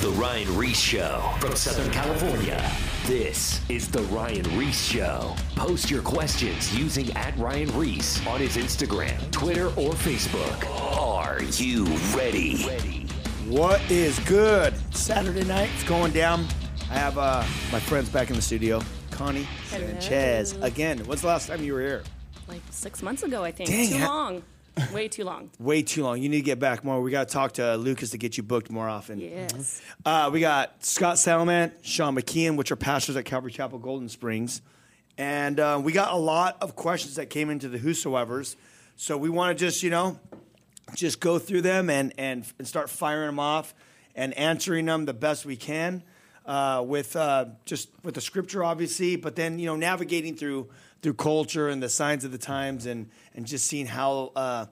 [0.00, 2.70] The Ryan Ries Show from Southern California.
[3.06, 5.34] This is The Ryan Ries Show.
[5.56, 10.64] Post your questions using at Ryan Ries on his Instagram, Twitter, or Facebook.
[10.96, 11.84] Are you
[12.16, 13.06] ready?
[13.48, 14.74] What is good?
[14.94, 16.46] Saturday night, it's going down.
[16.90, 17.42] I have uh,
[17.72, 18.80] my friends back in the studio,
[19.10, 20.52] Connie Sanchez.
[20.62, 22.02] Again, when's the last time you were here?
[22.46, 23.68] Like six months ago, I think.
[23.68, 24.42] Dang, too ha- long.
[24.92, 25.50] Way too long.
[25.58, 26.22] Way too long.
[26.22, 27.00] You need to get back more.
[27.00, 29.20] We got to talk to Lucas to get you booked more often.
[29.20, 29.80] Yes.
[30.04, 34.62] Uh, we got Scott Salamat, Sean Mckeehan, which are pastors at Calvary Chapel Golden Springs.
[35.16, 38.56] And uh, we got a lot of questions that came into the Whosoevers.
[38.96, 40.18] So we want to just, you know,
[40.94, 43.74] just go through them and, and, and start firing them off
[44.14, 46.02] and answering them the best we can
[46.48, 50.68] uh, with uh, just with the scripture, obviously, but then, you know, navigating through
[51.02, 54.66] through culture and the signs of the times and, and just seeing how uh,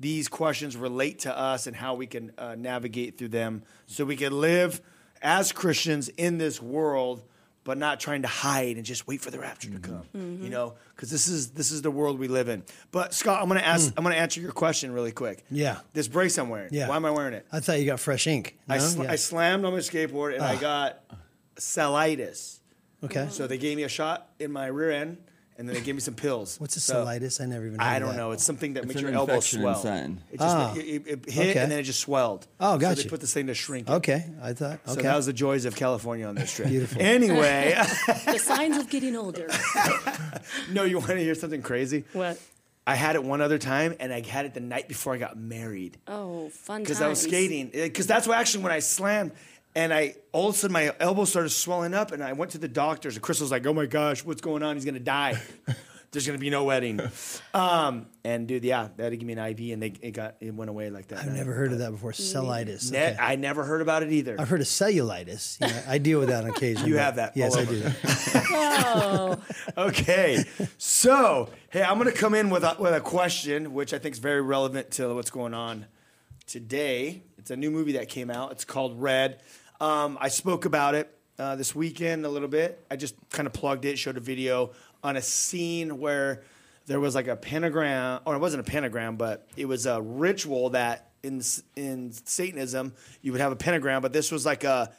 [0.00, 4.16] these questions relate to us and how we can uh, navigate through them so we
[4.16, 4.80] can live
[5.22, 7.22] as Christians in this world
[7.62, 10.74] but not trying to hide and just wait for the rapture to come you know
[10.94, 13.90] because this is this is the world we live in but Scott I'm gonna ask
[13.96, 15.78] I'm gonna answer your question really quick Yeah.
[15.94, 16.88] this brace I'm wearing Yeah.
[16.88, 18.58] why am I wearing it I thought you got fresh ink.
[18.68, 19.12] I, sl- Yeah.
[19.12, 21.00] I slammed on my skateboard and I got
[21.56, 22.58] cellitis
[23.02, 23.28] okay.
[23.30, 25.16] so they gave me a shot in my rear end
[25.56, 27.40] and then they gave me some pills What's a So- cellitis?
[27.40, 27.78] I never even.
[27.78, 28.16] Heard I don't that.
[28.16, 28.32] know.
[28.32, 29.74] It's something that It's makes an your elbow swell.
[29.76, 30.18] inside.
[30.32, 31.60] It just Ah, it, it- it hit okay.
[31.60, 32.46] and then it just swelled.
[32.60, 33.02] Oh, So gotcha.
[33.02, 33.92] they put this thing to shrink it.
[33.92, 34.80] Okay, I thought.
[34.88, 34.94] Okay.
[34.94, 36.68] So that was the joys of California on this trip.
[36.68, 37.00] Beautiful.
[37.00, 37.74] Anyway,
[38.26, 39.48] the signs of getting older.
[40.72, 42.04] no, you want to hear something crazy?
[42.12, 42.38] What?
[42.86, 45.38] I had it one other time, and I had it the night before I got
[45.38, 47.70] married Oh, fun because I was skating.
[47.72, 49.32] Because that's what actually when I slammed,
[49.74, 52.58] and I all of a sudden my elbow started swelling up, and I went to
[52.58, 53.14] the doctors.
[53.16, 54.76] And Crystal's like, "Oh my gosh, what's going on?
[54.76, 55.40] He's gonna die."
[56.12, 57.00] There's gonna be no wedding,
[57.54, 60.36] um, and dude, yeah, they had to give me an IV, and they it got
[60.40, 61.18] it went away like that.
[61.18, 61.34] I've night.
[61.38, 62.12] never heard of that before.
[62.12, 62.92] Cellitis.
[62.92, 63.16] Ne- Okay.
[63.18, 64.36] I never heard about it either.
[64.38, 65.60] I've heard of cellulitis.
[65.60, 66.86] You know, I deal with that on occasion.
[66.86, 67.82] You have that Yes, I do.
[68.96, 69.42] Oh,
[69.76, 70.44] Okay,
[70.78, 74.12] so hey, I'm going to come in with a, with a question, which I think
[74.14, 75.86] is very relevant to what's going on
[76.46, 77.24] today.
[77.38, 78.52] It's a new movie that came out.
[78.52, 79.40] It's called Red.
[79.84, 82.82] Um, I spoke about it uh, this weekend a little bit.
[82.90, 84.70] I just kind of plugged it, showed a video
[85.02, 86.42] on a scene where
[86.86, 90.70] there was like a pentagram, or it wasn't a pentagram, but it was a ritual
[90.70, 91.42] that in
[91.76, 94.90] in Satanism you would have a pentagram, but this was like a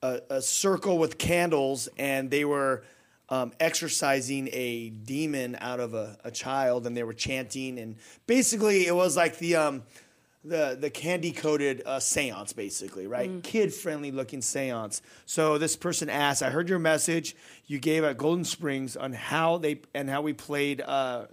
[0.00, 2.82] a, a circle with candles, and they were
[3.28, 7.96] um, exorcising a demon out of a, a child, and they were chanting, and
[8.26, 9.82] basically it was like the um,
[10.44, 13.42] the the candy coated uh, seance, basically, right?
[13.42, 15.00] Kid friendly looking seance.
[15.26, 17.34] So this person asked, "I heard your message
[17.66, 21.26] you gave at Golden Springs on how they and how we played uh,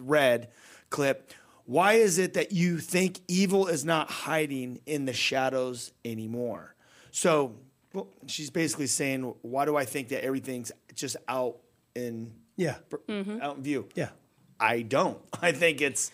[0.00, 0.48] Red
[0.90, 1.32] clip."
[1.64, 6.74] Why is it that you think evil is not hiding in the shadows anymore?
[7.10, 7.56] So
[7.92, 11.56] well, she's basically saying, why do I think that everything's just out
[11.94, 12.76] in Yeah.
[13.42, 13.86] out in view?
[13.94, 14.08] Yeah.
[14.58, 15.18] I don't.
[15.42, 16.10] I think it's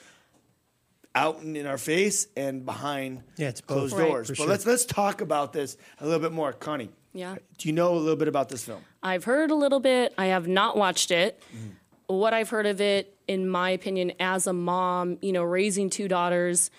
[1.14, 3.78] out and in our face and behind Yeah, it's both.
[3.78, 4.08] closed Right.
[4.08, 4.26] doors.
[4.28, 4.46] For But sure.
[4.48, 6.90] let's let's talk about this a little bit more, Connie.
[7.12, 7.36] Yeah.
[7.58, 8.82] Do you know a little bit about this film?
[9.02, 10.12] I've heard a little bit.
[10.18, 11.40] I have not watched it.
[11.54, 11.70] Mm.
[12.08, 16.08] What I've heard of it, in my opinion, as a mom, you know, raising two
[16.08, 16.70] daughters,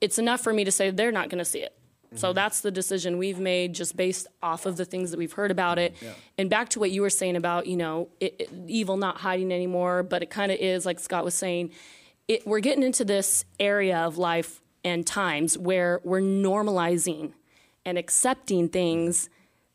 [0.00, 1.72] it's enough for me to say they're not going to see it.
[2.14, 2.34] So mm-hmm.
[2.36, 5.78] that's the decision we've made just based off of the things that we've heard about
[5.78, 5.96] it.
[6.38, 9.50] And back to what you were saying about, you know, it, it- evil not hiding
[9.52, 11.70] anymore, but it kind of is, like Scott was saying,
[12.28, 17.32] it, we're getting into this area of life and times where we're normalizing
[17.84, 19.28] and accepting things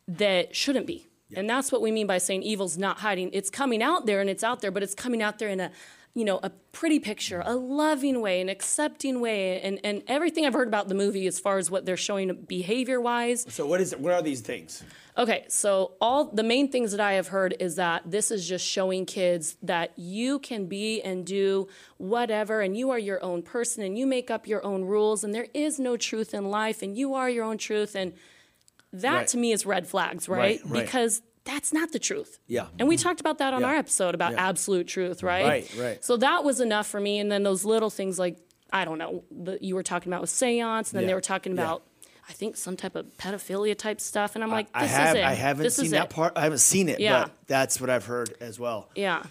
[0.07, 1.07] that shouldn't be.
[1.35, 3.29] And that's what we mean by saying evil's not hiding.
[3.31, 5.71] It's coming out there and it's out there, but it's coming out there in a
[6.13, 10.53] you know, a pretty picture, a loving way, an accepting way, and, and everything I've
[10.53, 13.45] heard about the movie as far as what they're showing behavior wise.
[13.49, 13.99] So what is it?
[13.99, 14.83] What are these things?
[15.17, 18.65] Okay, so all the main things that I have heard is that this is just
[18.65, 21.67] showing kids that you can be and do
[21.97, 25.33] whatever, and you are your own person, and you make up your own rules, and
[25.33, 28.13] there is no truth in life, and you are your own truth, and
[28.93, 29.27] that Right.
[29.27, 30.59] to me is red flags, right?
[30.61, 30.85] Right, right.
[30.85, 32.39] Because that's not the truth.
[32.47, 32.67] Yeah.
[32.79, 33.67] And we talked about that on Yeah.
[33.67, 34.47] our episode about Yeah.
[34.49, 35.45] absolute truth, right?
[35.45, 36.03] Right, right.
[36.05, 38.37] So that was enough for me, and then those little things like
[38.73, 41.07] I don't know, the, you were talking about with seance, and then Yeah.
[41.09, 41.83] they were talking about.
[42.29, 45.15] I think some type of pedophilia type stuff, and I'm like, I this have.
[45.15, 45.25] is it.
[45.25, 46.09] I haven't this seen that it.
[46.11, 46.33] part.
[46.37, 47.23] I haven't seen it, Yeah.
[47.23, 48.89] but that's what I've heard as well.
[48.95, 49.23] Yeah.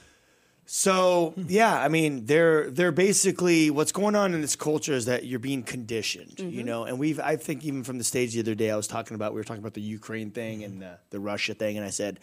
[0.72, 5.24] So yeah, I mean, they're they're basically what's going on in this culture is that
[5.24, 6.56] you're being conditioned, Mm-hmm.
[6.56, 6.84] you know.
[6.84, 9.32] And we've I think even from the stage the other day, I was talking about
[9.32, 12.20] we were talking about the Ukraine thing and the, the Russia thing, and I said,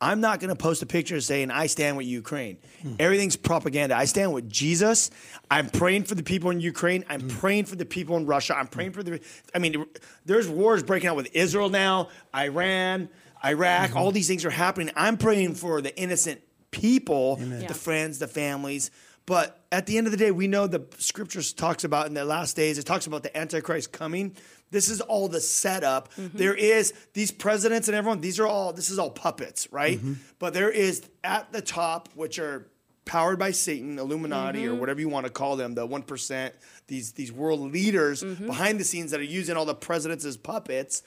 [0.00, 2.58] I'm not going to post a picture saying I stand with Ukraine.
[2.82, 2.94] Hmm.
[3.00, 3.96] Everything's propaganda.
[3.96, 5.10] I stand with Jesus.
[5.50, 7.04] I'm praying for the people in Ukraine.
[7.08, 7.28] I'm hmm.
[7.40, 8.56] praying for the people in Russia.
[8.56, 8.98] I'm praying hmm.
[8.98, 9.20] for the.
[9.52, 9.84] I mean,
[10.26, 13.08] there's wars breaking out with Israel now, Iran,
[13.44, 13.88] Iraq.
[13.90, 13.98] Mm-hmm.
[13.98, 14.92] All these things are happening.
[14.94, 16.40] I'm praying for the innocent
[16.70, 17.66] people, Yeah.
[17.66, 18.90] the friends, the families.
[19.26, 22.24] But at the end of the day, we know the scriptures talks about in the
[22.24, 24.34] last days, it talks about the Antichrist coming.
[24.70, 26.12] This is all the setup.
[26.14, 26.38] Mm-hmm.
[26.38, 29.98] There is these presidents and everyone, these are all, this is all puppets, right?
[29.98, 30.14] Mm-hmm.
[30.38, 32.66] But there is at the top, which are
[33.04, 34.80] powered by Satan, Illuminati, or mm-hmm.
[34.80, 36.52] whatever you want to call them, the 1%,
[36.86, 41.02] these, these world leaders behind the scenes that are using all the presidents as puppets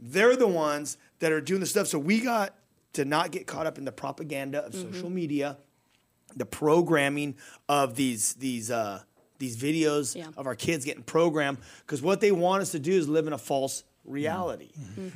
[0.00, 1.86] they're the ones that are doing the stuff.
[1.86, 2.54] So we got
[2.94, 5.56] to not get caught up in the propaganda of social media,
[6.36, 7.36] the programming
[7.68, 9.00] of these these uh,
[9.38, 10.28] these videos Yeah.
[10.36, 13.32] of our kids getting programmed because what they want us to do is live in
[13.32, 14.70] a false reality.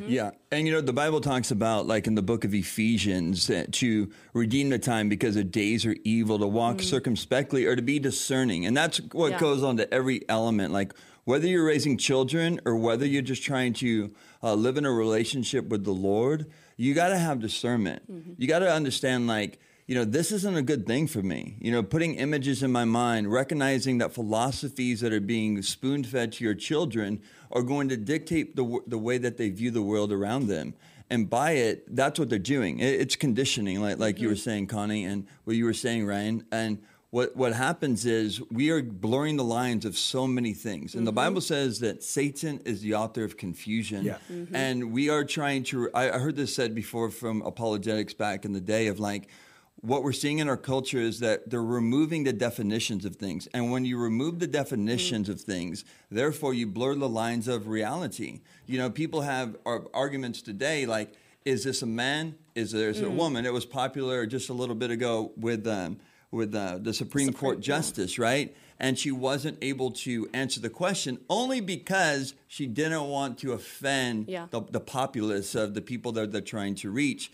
[0.06, 0.32] Yeah.
[0.52, 4.10] And you know, the Bible talks about, like in the book of Ephesians, uh, to
[4.34, 8.66] redeem the time because the days are evil, to walk circumspectly or to be discerning.
[8.66, 9.38] And that's what Yeah.
[9.40, 10.72] goes on to every element.
[10.72, 10.92] Like
[11.24, 14.12] whether you're raising children or whether you're just trying to
[14.42, 18.10] uh, live in a relationship with the Lord, you got to have discernment.
[18.10, 18.32] Mm-hmm.
[18.38, 21.56] You got to understand, like, you know, this isn't a good thing for me.
[21.60, 26.32] You know, putting images in my mind, recognizing that philosophies that are being spoon fed
[26.32, 27.20] to your children
[27.52, 30.74] are going to dictate the, the way that they view the world around them.
[31.10, 32.78] And by it, that's what they're doing.
[32.78, 34.40] It, it's conditioning, like, like you were mm-hmm.
[34.40, 36.46] saying, Connie, and what you were saying, Ryan.
[36.50, 36.78] And
[37.14, 40.96] what, what happens is we are blurring the lines of so many things.
[40.96, 41.14] And the mm-hmm.
[41.14, 44.04] Bible says that Satan is the author of confusion.
[44.04, 44.18] Yeah.
[44.28, 44.56] Mm-hmm.
[44.56, 48.52] And we are trying to, I, I heard this said before from apologetics back in
[48.52, 49.28] the day of like,
[49.76, 53.46] what we're seeing in our culture is that they're removing the definitions of things.
[53.54, 58.40] And when you remove the definitions of things, therefore you blur the lines of reality.
[58.66, 61.14] You know, people have arguments today like,
[61.44, 62.34] is this a man?
[62.56, 63.18] Is there is it a mm-hmm.
[63.18, 63.46] woman?
[63.46, 65.98] It was popular just a little bit ago with um,
[66.34, 67.62] with uh, the Supreme, Court yeah.
[67.62, 68.54] justice, right?
[68.78, 74.28] And she wasn't able to answer the question only because she didn't want to offend
[74.28, 74.48] Yeah.
[74.50, 77.30] the, the populace of the people that they're trying to reach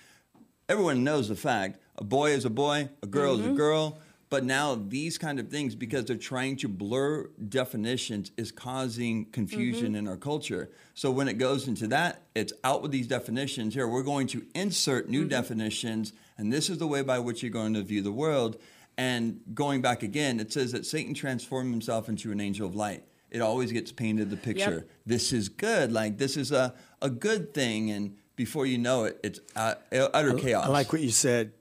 [0.71, 3.99] everyone knows the fact a boy is a boy, a girl is a girl.
[4.31, 9.97] But now these kind of things, because they're trying to blur definitions, is causing confusion
[9.97, 10.71] in our culture.
[10.95, 13.75] So when it goes into that, it's out with these definitions.
[13.75, 17.51] Here, we're going to insert new definitions, and this is the way by which you're
[17.51, 18.57] going to view the world.
[19.01, 23.03] And going back again, it says that Satan transformed himself into an angel of light.
[23.31, 24.87] It always gets painted the picture.
[25.07, 25.91] This is good.
[25.91, 27.91] Like this is a, a good thing.
[27.91, 30.67] And before you know it, it's uh, utter chaos.
[30.67, 31.53] I like what you said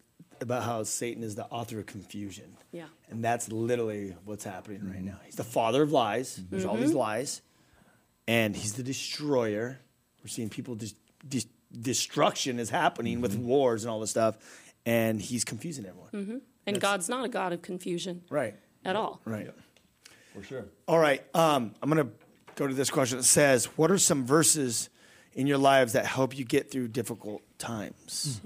[0.42, 2.58] about how Satan is the author of confusion.
[2.74, 2.88] Yeah.
[3.10, 5.06] And that's literally what's happening right mm-hmm.
[5.06, 5.20] now.
[5.24, 6.36] He's the father of lies.
[6.36, 6.48] Mm-hmm.
[6.50, 6.98] There's all these mm-hmm.
[6.98, 7.42] lies.
[8.28, 9.80] And he's the destroyer.
[10.22, 14.36] We're seeing people just dis- destruction is happening with wars and all this stuff.
[14.86, 16.42] And he's confusing everyone.
[16.70, 18.56] And God's not a God of confusion Right.
[18.86, 19.22] at all.
[19.26, 19.50] Right.
[20.34, 20.66] For sure.
[20.88, 21.24] All right.
[21.36, 22.12] Um, I'm going to
[22.56, 23.20] go to this question.
[23.20, 24.90] It says, What are some verses
[25.34, 28.42] in your lives that help you get through difficult times?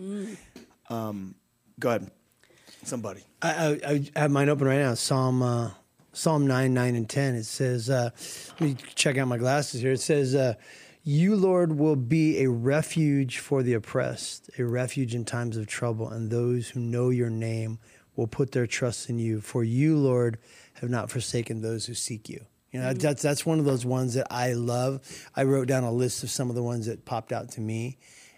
[0.90, 1.36] Um,
[1.80, 2.12] go ahead.
[2.84, 3.22] Somebody.
[3.42, 4.94] I, I, I have mine open right now.
[4.94, 5.72] Psalm uh,
[6.12, 7.34] Psalm nine, nine, and ten.
[7.36, 8.10] It says, uh,
[8.60, 10.56] "Let me check out my glasses here." It says, uh,
[11.04, 16.10] "You, Lord, will be a refuge for the oppressed, a refuge in times of trouble,
[16.10, 17.80] and those who know Your name
[18.16, 19.42] will put their trust in You.
[19.42, 20.38] For You, Lord,
[20.76, 23.00] have not forsaken those who seek You." You know, mm.
[23.00, 25.02] that's that's one of those ones that I love.
[25.36, 27.98] I wrote down a list of some of the ones that popped out to me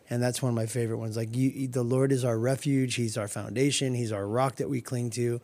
[0.10, 1.18] and that's one of my favorite ones.
[1.18, 4.82] Like you, the Lord is our refuge; He's our foundation; He's our rock that we
[4.82, 5.42] cling to.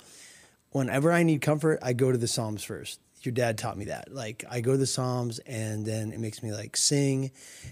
[0.72, 3.00] Whenever I need comfort, I go to the Psalms first.
[3.24, 4.14] Your dad taught me that.
[4.14, 7.32] Like I go to the Psalms, and then it makes me like sing.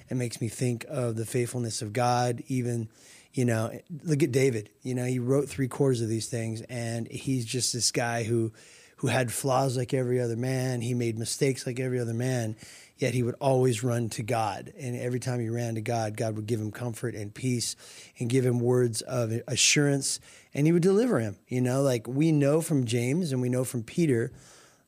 [0.09, 2.43] It makes me think of the faithfulness of God.
[2.47, 2.89] Even,
[3.33, 3.71] you know,
[4.03, 4.69] look at David.
[4.81, 8.51] You know, he wrote three quarters of these things, and he's just this guy who,
[8.97, 10.81] who had flaws like every other man.
[10.81, 12.55] He made mistakes like every other man
[12.99, 14.71] yet he would always run to God.
[14.77, 17.75] And every time he ran to God, God would give him comfort and peace
[18.19, 20.19] and give him words of assurance
[20.53, 21.37] and he would deliver him.
[21.47, 24.31] You know, like we know from James and we know from Peter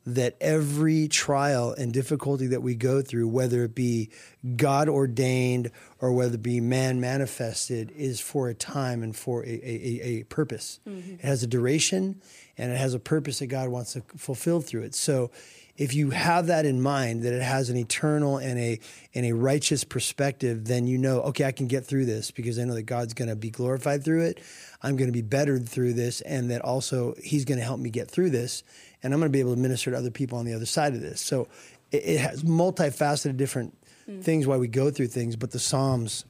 [0.05, 4.09] that every trial and difficulty that we go through, whether it be
[4.55, 9.49] God ordained or whether it be man manifested, is for a time and for a,
[9.49, 10.79] a, a purpose.
[10.87, 11.13] Mm-hmm.
[11.15, 12.21] It has a duration
[12.57, 14.95] and it has a purpose that God wants to fulfill through it.
[14.95, 15.29] So
[15.77, 18.79] if you have that in mind that it has an eternal and a
[19.15, 22.65] and a righteous perspective then you know okay I can get through this because I
[22.65, 24.39] know that God's going to be glorified through it
[24.83, 27.89] I'm going to be bettered through this and that also he's going to help me
[27.89, 28.63] get through this
[29.03, 30.93] and I'm going to be able to minister to other people on the other side
[30.93, 31.47] of this so
[31.91, 33.77] it, it has multifaceted different
[34.21, 36.25] things why we go through things but the psalms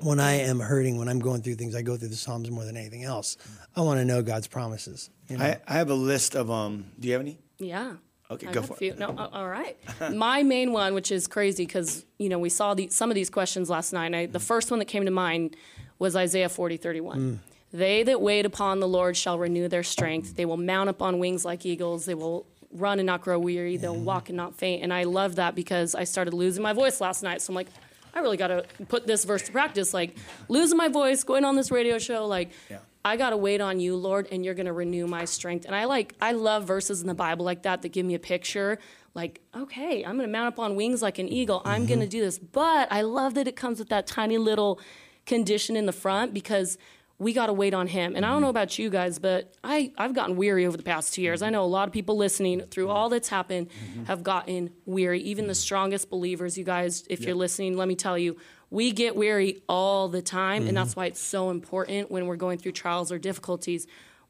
[0.00, 2.64] when I am hurting, when I'm going through things, I go through the Psalms more
[2.64, 3.36] than anything else.
[3.74, 5.10] I want to know God's promises.
[5.28, 5.44] You know?
[5.44, 6.86] I, I have a list of um.
[6.98, 7.38] Do you have any?
[7.58, 7.94] Yeah.
[8.30, 8.92] Okay, I go have for a few.
[8.92, 8.98] it.
[8.98, 9.76] No, uh, all right.
[10.14, 13.30] My main one, which is crazy because you know we saw the, some of these
[13.30, 14.14] questions last night.
[14.14, 15.56] I, the first one that came to mind
[15.98, 17.18] was Isaiah forty thirty one.
[17.18, 17.38] Mm.
[17.72, 20.36] They that wait upon the Lord shall renew their strength.
[20.36, 22.06] They will mount up on wings like eagles.
[22.06, 23.76] They will run and not grow weary.
[23.76, 24.82] They'll walk and not faint.
[24.82, 27.42] And I love that because I started losing my voice last night.
[27.42, 27.68] So I'm like,
[28.14, 29.92] I really got to put this verse to practice.
[29.92, 30.16] Like
[30.48, 32.50] losing my voice, going on this radio show, like.
[32.70, 32.78] Yeah.
[33.04, 35.64] I got to wait on you, Lord, and you're going to renew my strength.
[35.64, 38.18] And I like, I love verses in the Bible like that that give me a
[38.18, 38.78] picture.
[39.14, 41.62] Like, okay, I'm going to mount up on wings like an eagle.
[41.64, 41.88] I'm mm-hmm.
[41.88, 42.38] going to do this.
[42.38, 44.80] But I love that it comes with that tiny little
[45.26, 46.76] condition in the front because
[47.18, 48.14] we got to wait on him.
[48.14, 48.50] And I don't know mm-hmm.
[48.50, 51.42] about you guys, but I, I've gotten weary over the past two years.
[51.42, 52.96] I know a lot of people listening through mm-hmm.
[52.96, 54.04] all that's happened mm-hmm.
[54.04, 55.20] have gotten weary.
[55.22, 58.36] Even the strongest believers, you guys, if you're listening, let me tell you,
[58.70, 60.68] we get weary all the time.
[60.68, 63.86] And that's why it's so important when we're going through trials or difficulties.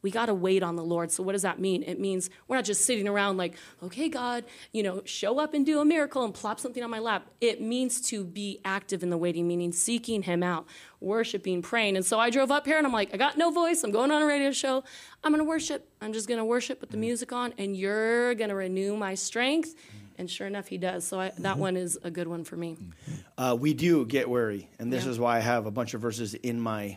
[0.08, 1.12] We got to wait on the Lord.
[1.12, 1.82] So, what does that mean?
[1.82, 5.66] It means we're not just sitting around like, okay, God, you know, show up and
[5.66, 7.26] do a miracle and plop something on my lap.
[7.42, 10.66] It means to be active in the waiting, meaning seeking Him out,
[10.98, 11.94] worshiping, praying.
[11.94, 13.84] And so I drove up here and I'm like, I got no voice.
[13.84, 14.82] I'm going on a radio show.
[15.22, 15.86] I'm going to worship.
[16.00, 17.00] I'm just going to worship with the mm.
[17.00, 19.74] music on, and you're going to renew my strength.
[20.16, 21.04] And sure enough, He does.
[21.04, 21.60] So, I, that mm-hmm.
[21.60, 22.76] one is a good one for me.
[22.76, 23.14] Mm-hmm.
[23.36, 25.10] Uh, we do get weary, and this Yeah.
[25.10, 26.96] is why I have a bunch of verses in my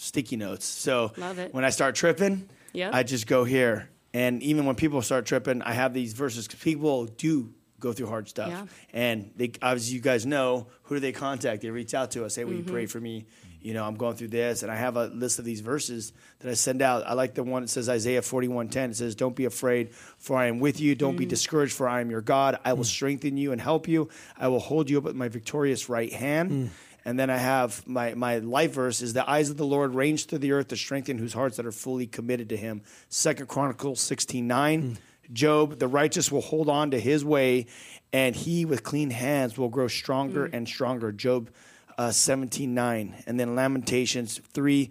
[0.00, 0.64] sticky notes.
[0.66, 1.52] So Love it.
[1.54, 2.90] when I start tripping, Yeah.
[2.92, 3.88] I just go here.
[4.12, 8.08] And even when people start tripping, I have these verses because people do go through
[8.08, 8.48] hard stuff.
[8.48, 8.66] Yeah.
[8.92, 11.62] And they, as you guys know, who do they contact?
[11.62, 12.66] They reach out to us, say, "Will Mm-hmm.
[12.68, 13.24] you pray for me?"
[13.62, 16.50] You know, I'm going through this, and I have a list of these verses that
[16.50, 17.06] I send out.
[17.06, 18.90] I like the one that says Isaiah 41:10.
[18.90, 20.94] It says, "Don't be afraid, for I am with you.
[20.94, 21.28] Don't be Mm.
[21.30, 22.58] discouraged, for I am your God.
[22.64, 24.08] I will strengthen you and help you.
[24.38, 26.70] I will hold you up with my victorious right hand."
[27.04, 30.26] And then I have my, my life verse is the eyes of the Lord range
[30.26, 32.82] through the earth to strengthen whose hearts that are fully committed to him.
[33.08, 34.98] Second Chronicles 16 9.
[35.32, 37.66] Job, the righteous will hold on to his way,
[38.12, 41.12] and he with clean hands will grow stronger and stronger.
[41.12, 41.50] Job
[41.96, 43.22] uh, 17 9.
[43.26, 44.90] And then Lamentations 3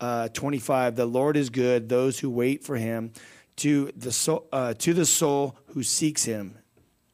[0.00, 0.96] uh, 25.
[0.96, 3.12] The Lord is good, those who wait for him,
[3.56, 6.58] to the soul, uh, to the soul who seeks him.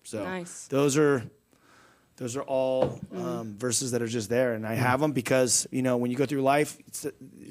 [0.04, 0.66] So Nice.
[0.68, 1.25] those are
[2.23, 3.25] those are all mm-hmm.
[3.25, 6.17] um, verses that are just there, and I have them because you know when you
[6.17, 7.05] go through life, it's,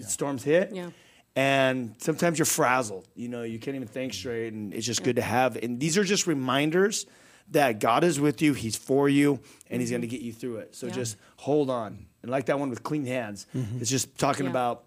[0.08, 0.92] storms hit, Yeah.
[1.36, 3.06] and sometimes you're frazzled.
[3.14, 5.58] You know, you can't even think straight, and it's just good to have.
[5.58, 7.06] And these are just reminders
[7.50, 10.16] that God is with you, He's for you, and He's going to mm-hmm.
[10.16, 10.74] get you through it.
[10.74, 10.94] So Yeah.
[10.94, 13.82] just hold on, and like that one with clean hands, mm-hmm.
[13.82, 14.52] it's just talking Yeah.
[14.52, 14.86] about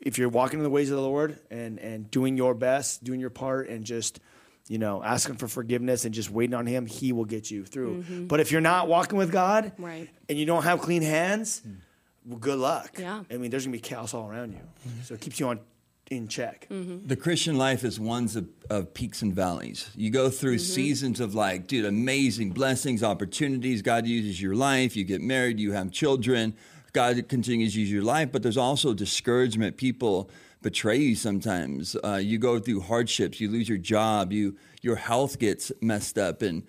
[0.00, 3.20] if you're walking in the ways of the Lord and and doing your best, doing
[3.20, 4.18] your part, and just
[4.68, 8.02] you know asking for forgiveness and just waiting on Him, He will get you through.
[8.02, 8.26] Mm-hmm.
[8.26, 10.08] But if you're not walking with God, Right.
[10.28, 11.74] and you don't have clean hands, hmm.
[12.24, 12.96] well, good luck.
[12.98, 13.22] Yeah.
[13.30, 15.02] I mean, there's gonna be chaos all around you, hmm.
[15.02, 15.60] so it keeps you on
[16.10, 16.68] in check.
[16.70, 17.06] Mm-hmm.
[17.06, 19.90] The Christian life is ones of, of peaks and valleys.
[19.96, 20.72] You go through mm-hmm.
[20.72, 23.82] seasons of like, dude, amazing blessings, opportunities.
[23.82, 24.96] God uses your life.
[24.96, 26.54] You get married, you have children.
[26.92, 29.76] God continues to use your life, but there's also discouragement.
[29.76, 30.30] People
[30.66, 31.94] betray you sometimes.
[32.02, 33.40] Uh, you go through hardships.
[33.40, 34.32] You lose your job.
[34.32, 36.64] You your health gets messed up, and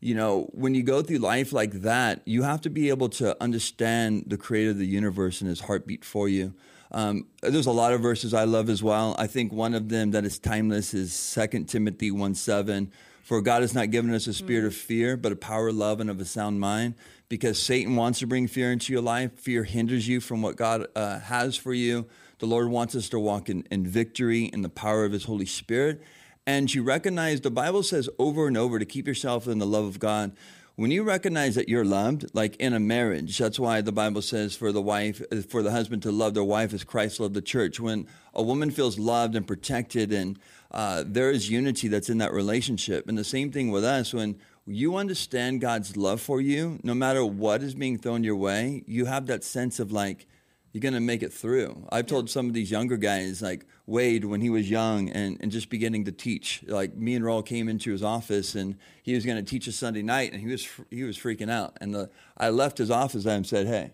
[0.00, 3.36] you know when you go through life like that, you have to be able to
[3.42, 6.54] understand the Creator of the universe and His heartbeat for you.
[6.92, 9.14] Um, there's a lot of verses I love as well.
[9.18, 12.90] I think one of them that is timeless is 2 Timothy 1 7.
[13.22, 16.00] For God has not given us a spirit of fear, but a power, of love,
[16.00, 16.94] and of a sound mind.
[17.28, 19.38] Because Satan wants to bring fear into your life.
[19.38, 22.06] Fear hinders you from what God uh, has for you.
[22.42, 25.46] The Lord wants us to walk in, in victory in the power of His Holy
[25.46, 26.02] Spirit.
[26.44, 29.84] And you recognize the Bible says over and over to keep yourself in the love
[29.84, 30.32] of God.
[30.74, 34.56] When you recognize that you're loved, like in a marriage, that's why the Bible says
[34.56, 37.78] for the wife, for the husband to love their wife as Christ loved the church.
[37.78, 40.36] When a woman feels loved and protected, and
[40.72, 43.08] uh, there is unity that's in that relationship.
[43.08, 47.24] And the same thing with us, when you understand God's love for you, no matter
[47.24, 50.26] what is being thrown your way, you have that sense of like,
[50.72, 51.86] you're going to make it through.
[51.92, 55.52] I've told some of these younger guys, like Wade, when he was young and, and
[55.52, 59.26] just beginning to teach, like me and Raul came into his office and he was
[59.26, 61.76] going to teach a Sunday night and he was, he was freaking out.
[61.80, 63.92] And the, I left his office and said, hey,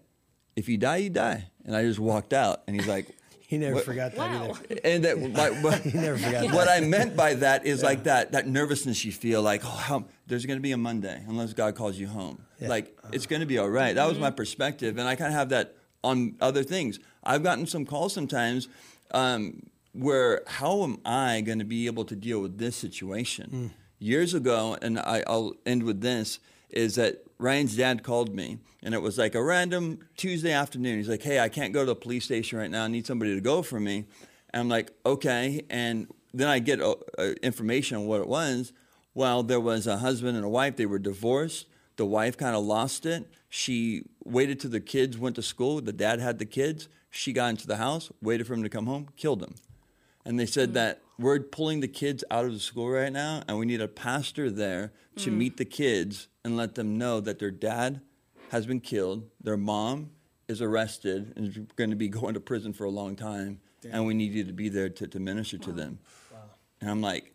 [0.54, 1.50] if you die, you die.
[1.64, 3.14] And I just walked out and he's like,
[3.48, 4.58] He never What- forgot that Wow.
[4.70, 4.80] either.
[4.84, 6.54] and that, what, what, He never forgot that.
[6.54, 10.04] what I meant by that is like that that nervousness you feel like oh how,
[10.26, 12.42] there's going to be a Monday unless God calls you home.
[12.60, 13.30] Like it's uh-huh.
[13.30, 13.94] going to be all right.
[13.94, 14.24] That was mm-hmm.
[14.24, 16.98] my perspective, and I kind of have that on other things.
[17.24, 18.68] I've gotten some calls sometimes
[19.12, 19.62] um,
[19.92, 23.72] where how am I going to be able to deal with this situation?
[23.98, 26.38] Years ago, and I, I'll end with this
[26.70, 30.98] is that Ryan's dad called me, and it was like a random Tuesday afternoon.
[30.98, 32.84] He's like, "Hey, I can't go to the police station right now.
[32.84, 34.04] I need somebody to go for me."
[34.50, 38.72] And I'm like, "Okay." And then I get uh, uh, information on what it was.
[39.14, 40.76] Well, there was a husband and a wife.
[40.76, 41.66] They were divorced.
[41.96, 43.26] The wife kind of lost it.
[43.48, 45.80] She waited till the kids went to school.
[45.80, 46.88] The dad had the kids.
[47.10, 49.54] She got into the house, waited for him to come home, killed him.
[50.24, 50.74] And they said mm.
[50.74, 53.88] that we're pulling the kids out of the school right now, and we need a
[53.88, 55.34] pastor there to mm.
[55.34, 58.02] meet the kids and let them know that their dad
[58.50, 60.10] has been killed, their mom
[60.48, 64.04] is arrested and is going to be going to prison for a long time, and
[64.06, 65.98] we need you to be there to, to minister to them.
[66.80, 67.32] And I'm like,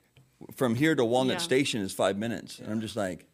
[0.56, 1.40] from here to Walnut Yeah.
[1.40, 2.60] Station is five minutes.
[2.60, 3.26] And I'm just like,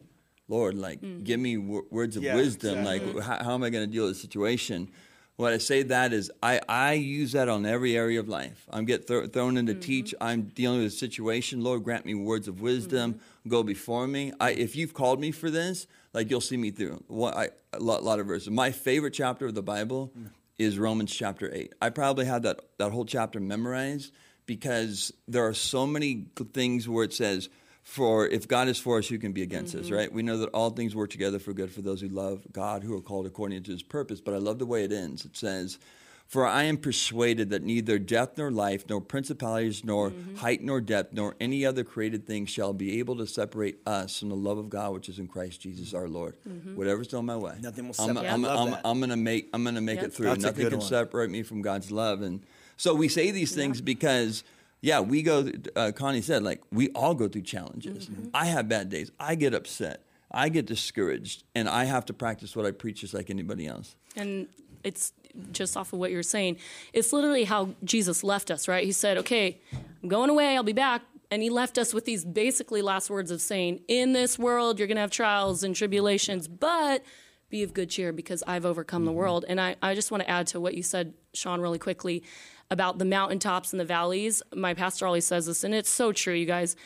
[0.50, 1.24] Lord, like, Mm.
[1.24, 2.78] give me w- words of Yeah, wisdom.
[2.80, 3.12] exactly.
[3.14, 4.88] Like, how, how am I going to deal with the situation?
[5.36, 8.66] What I say that is, I, I use that on every area of life.
[8.68, 9.80] I'm get thro- thrown into Mm-hmm.
[9.80, 10.14] teach.
[10.20, 11.62] I'm dealing with a situation.
[11.62, 13.14] Lord, grant me words of wisdom.
[13.14, 13.48] Mm-hmm.
[13.48, 14.32] Go before me.
[14.40, 17.02] I, if you've called me for this, like you'll see me through.
[17.06, 18.50] What I, a lot, lot of verses.
[18.50, 20.26] My favorite chapter of the Bible Mm.
[20.58, 21.72] is Romans chapter eight.
[21.80, 24.12] I probably have that that whole chapter memorized
[24.44, 27.48] because there are so many things where it says,
[27.82, 29.94] "For if God is for us, who can be against us?" Mm-hmm.
[29.94, 30.12] Right?
[30.12, 32.96] We know that all things work together for good for those who love God, who
[32.96, 34.20] are called according to His purpose.
[34.20, 35.24] But I love the way it ends.
[35.24, 35.78] It says.
[36.26, 40.36] For I am persuaded that neither death nor life, nor principalities, nor mm-hmm.
[40.36, 44.28] height nor depth, nor any other created thing shall be able to separate us from
[44.28, 46.36] the love of God which is in Christ Jesus our Lord.
[46.48, 46.76] Mm-hmm.
[46.76, 48.32] Whatever's thrown my way, Nothing will I'm, separate.
[48.32, 48.80] I'm, I love I'm, that.
[48.84, 50.04] I'm gonna make I'm gonna make Yep.
[50.04, 50.26] it through.
[50.26, 50.86] That's Nothing can one.
[50.86, 52.22] separate me from God's love.
[52.22, 52.46] And
[52.76, 54.44] so we say these things because
[54.80, 55.50] yeah, we go.
[55.76, 58.08] Uh, Connie said like we all go through challenges.
[58.08, 58.28] Mm-hmm.
[58.34, 59.10] I have bad days.
[59.20, 60.04] I get upset.
[60.32, 63.96] I get discouraged, and I have to practice what I preach just like anybody else.
[64.16, 64.46] And
[64.84, 65.12] it's
[65.52, 66.56] just off of what you're saying.
[66.92, 68.84] It's literally how Jesus left us, right?
[68.84, 69.60] He said, Okay,
[70.02, 71.02] I'm going away, I'll be back.
[71.32, 74.88] And he left us with these basically last words of saying, In this world, you're
[74.88, 77.04] going to have trials and tribulations, but
[77.50, 79.44] be of good cheer because I've overcome the world.
[79.48, 82.22] And I, I just want to add to what you said, Sean, really quickly
[82.70, 84.42] about the mountaintops and the valleys.
[84.54, 86.76] My pastor always says this, and it's so true, you guys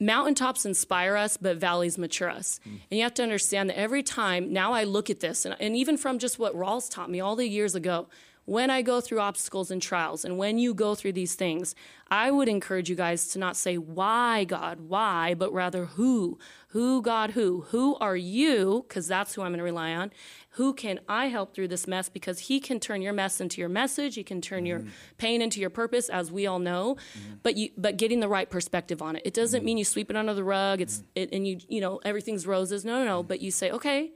[0.00, 2.60] mountaintops inspire us, but valleys mature us.
[2.66, 2.80] Mm.
[2.90, 5.76] And you have to understand that every time, now I look at this, and, and
[5.76, 8.06] even from just what Raul's taught me all the years ago,
[8.48, 11.74] when I go through obstacles and trials, and when you go through these things,
[12.10, 16.38] I would encourage you guys to not say, Why, God, why, but rather, Who?
[16.68, 17.66] Who, God, who?
[17.68, 18.86] Who are you?
[18.88, 20.12] Because that's who I'm going to rely on.
[20.52, 22.08] Who can I help through this mess?
[22.08, 24.14] Because He can turn your mess into your message.
[24.14, 24.88] He can turn your mm-hmm.
[25.18, 26.96] pain into your purpose, as we all know.
[27.18, 27.34] Mm-hmm.
[27.42, 29.22] But you, but getting the right perspective on it.
[29.26, 29.66] It doesn't mm-hmm.
[29.66, 30.80] mean you sweep it under the rug.
[30.80, 32.82] It's it, and you, you know, everything's roses.
[32.82, 33.22] No, no, no.
[33.22, 34.12] But you say, okay,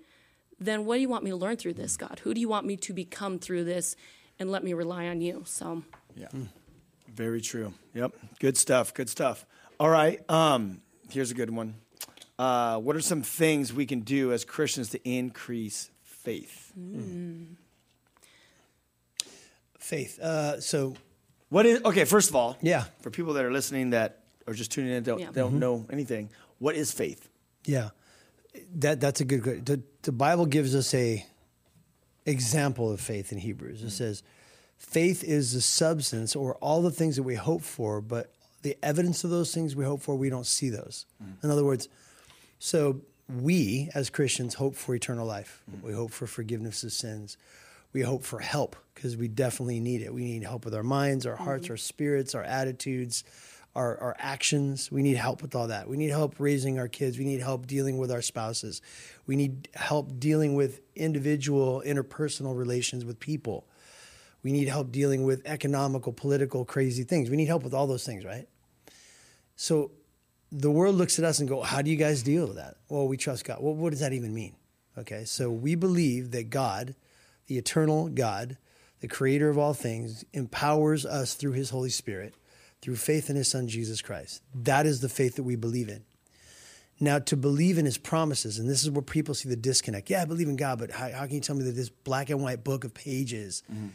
[0.58, 2.20] then what do you want me to learn through this, God?
[2.24, 3.94] Who do you want me to become through this?
[4.42, 5.44] And let me rely on you.
[5.46, 5.82] So
[6.16, 6.26] Yeah.
[7.08, 7.72] Very true.
[7.94, 8.12] Yep.
[8.40, 8.92] Good stuff.
[8.92, 9.46] Good stuff.
[9.78, 10.20] All right.
[10.28, 11.76] Um, here's a good one.
[12.38, 16.72] Uh, what are some things we can do as Christians to increase faith?
[19.78, 20.18] Faith.
[20.18, 20.94] Uh, so
[21.50, 22.04] What is okay?
[22.04, 22.84] First of all, Yeah.
[23.02, 25.30] For people that are listening that are just tuning in, don't Yeah.
[25.32, 26.30] don't know anything.
[26.58, 27.28] What is faith?
[27.64, 27.90] Yeah,
[28.76, 29.42] that that's a good.
[29.42, 31.24] good the, the Bible gives us a
[32.26, 33.82] example of faith in Hebrews.
[33.82, 33.90] It mm.
[33.90, 34.22] says,
[34.78, 38.32] "Faith is the substance, or all the things that we hope for, but
[38.62, 41.44] the evidence of those things we hope for, we don't see those." Mm.
[41.44, 41.88] In other words,
[42.58, 45.62] so we as Christians hope for eternal life.
[45.70, 45.82] Mm.
[45.82, 47.36] We hope for forgiveness of sins.
[47.92, 50.14] We hope for help because we definitely need it.
[50.14, 51.74] We need help with our minds, our hearts, mm-hmm.
[51.74, 53.24] our spirits, our attitudes,
[53.74, 54.92] our, our actions.
[54.92, 55.88] We need help with all that.
[55.88, 57.18] We need help raising our kids.
[57.18, 58.82] We need help dealing with our spouses.
[59.26, 63.66] We need help dealing with individual interpersonal relations with people.
[64.42, 67.30] We need help dealing with economical, political, crazy things.
[67.30, 68.48] We need help with all those things, right?
[69.56, 69.92] So
[70.50, 73.08] the world looks at us and go, "How do you guys deal with that?" Well,
[73.08, 73.58] we trust God.
[73.62, 74.56] Well, what does that even mean?
[74.98, 76.94] Okay, so we believe that God,
[77.46, 78.58] the eternal God,
[79.00, 82.34] the creator of all things, empowers us through his Holy Spirit,
[82.82, 84.42] through faith in his son Jesus Christ.
[84.54, 86.04] That is the faith that we believe in.
[87.00, 90.10] Now, to believe in his promises, and this is where people see the disconnect.
[90.10, 92.30] Yeah, I believe in God, but how, how can you tell me that this black
[92.30, 93.88] and white book of pages, mm-hmm.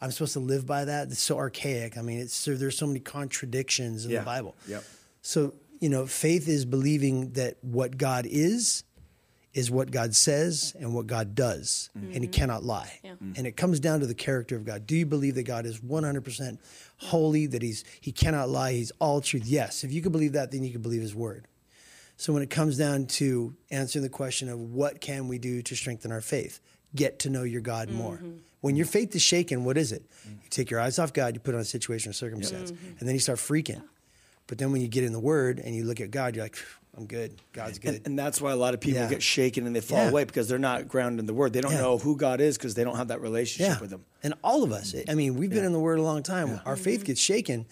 [0.00, 1.08] I'm supposed to live by that?
[1.08, 1.96] It's so archaic.
[1.98, 4.20] I mean, it's, there's so many contradictions in Yeah.
[4.20, 4.56] the Bible.
[4.66, 4.84] Yep.
[5.22, 8.82] So, you know, faith is believing that what God is
[9.54, 12.30] is what God says and what God does, and He mm-hmm.
[12.30, 13.00] cannot lie.
[13.02, 13.12] Yeah.
[13.12, 13.38] Mm.
[13.38, 14.86] And it comes down to the character of God.
[14.86, 16.58] Do you believe that God is 100%
[16.98, 19.46] holy, that He's He cannot lie, He's all truth?
[19.46, 19.84] Yes.
[19.84, 21.46] If you can believe that, then you can believe His word.
[22.16, 25.76] So when it comes down to answering the question of what can we do to
[25.76, 26.60] strengthen our faith,
[26.94, 28.16] get to know your God more.
[28.16, 28.38] Mm-hmm.
[28.60, 30.02] When your faith is shaken, what is it?
[30.26, 30.42] Mm.
[30.42, 32.98] You take your eyes off God, you put on a situation or circumstance, mm-hmm.
[32.98, 33.82] and then you start freaking.
[34.48, 36.58] But then when you get in the Word and you look at God, you're like,
[36.98, 37.40] I'm good.
[37.52, 37.94] God's good.
[37.94, 39.08] And, and that's why a lot of people Yeah.
[39.08, 40.10] get shaken and they fall Yeah.
[40.10, 41.52] away because they're not grounded in the word.
[41.52, 41.80] They don't Yeah.
[41.82, 43.80] know who God is because they don't have that relationship yeah.
[43.80, 44.04] with Him.
[44.22, 44.94] And all of us.
[45.08, 46.60] I mean, we've been in the Word a long time.
[46.66, 47.66] Our faith gets shaken.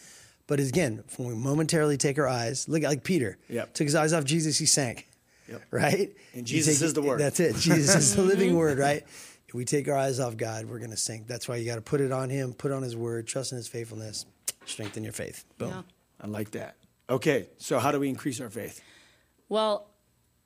[0.46, 3.36] But again, when we momentarily take our eyes, look like Peter.
[3.48, 3.74] Yep.
[3.74, 5.08] Took his eyes off Jesus, he sank.
[5.48, 5.62] Yep.
[5.72, 6.12] Right?
[6.34, 7.18] And Jesus take- is the Word.
[7.20, 7.56] That's it.
[7.56, 9.02] Jesus is the living word, right?
[9.48, 11.26] If we take our eyes off God, we're going to sink.
[11.26, 13.58] That's why you got to put it on Him, put on His word, trust in
[13.58, 14.24] His faithfulness,
[14.66, 15.44] strengthen your faith.
[15.58, 15.68] Boom.
[15.70, 15.82] Yeah.
[16.20, 16.76] I like that.
[17.08, 18.80] Okay, so how do we increase our faith?
[19.48, 19.90] Well,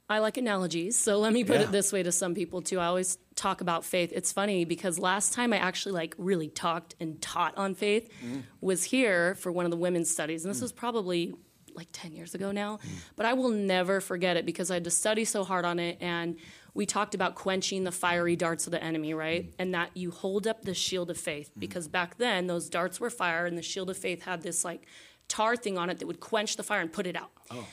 [0.09, 1.67] I like analogies, so let me put Yeah.
[1.67, 2.81] it this way to some people too.
[2.81, 4.13] I always talk about faith.
[4.13, 8.43] It's funny because last time I actually like really talked and taught on faith mm.
[8.61, 10.63] was here for one of the women's studies, and this mm.
[10.63, 11.33] was probably
[11.77, 12.81] like 10 years ago now,
[13.15, 15.99] but I will never forget it because I had to study so hard on it
[16.01, 16.37] and
[16.75, 19.47] we talked about quenching the fiery darts of the enemy, right?
[19.47, 19.55] Mm.
[19.59, 23.11] And that you hold up the shield of faith because back then those darts were
[23.11, 24.87] fire and the shield of faith had this like
[25.29, 27.31] tar thing on it that would quench the fire and put it out.
[27.51, 27.67] Oh.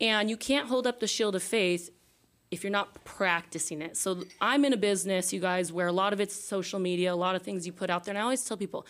[0.00, 1.90] And you can't hold up the shield of faith
[2.50, 3.96] if you're not practicing it.
[3.96, 7.16] So I'm in a business, you guys, where a lot of it's social media, a
[7.16, 8.12] lot of things you put out there.
[8.12, 8.86] And I always tell people,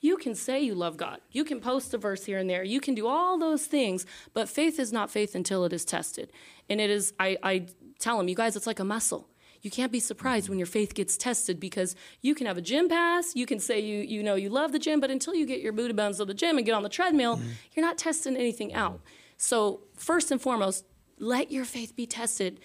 [0.00, 1.20] you can say you love God.
[1.32, 2.62] You can post a verse here and there.
[2.62, 6.30] You can do all those things, but faith is not faith until it is tested.
[6.68, 7.66] And it is, I, I
[7.98, 9.28] tell them, you guys, it's like a muscle.
[9.60, 12.88] You can't be surprised when your faith gets tested because you can have a gym
[12.88, 15.60] pass, you can say you you know you love the gym, but until you get
[15.60, 17.48] your booty bones of the gym and get on the treadmill, mm-hmm.
[17.74, 19.00] you're not testing anything out.
[19.38, 20.84] So first and foremost,
[21.18, 22.60] let your faith be tested.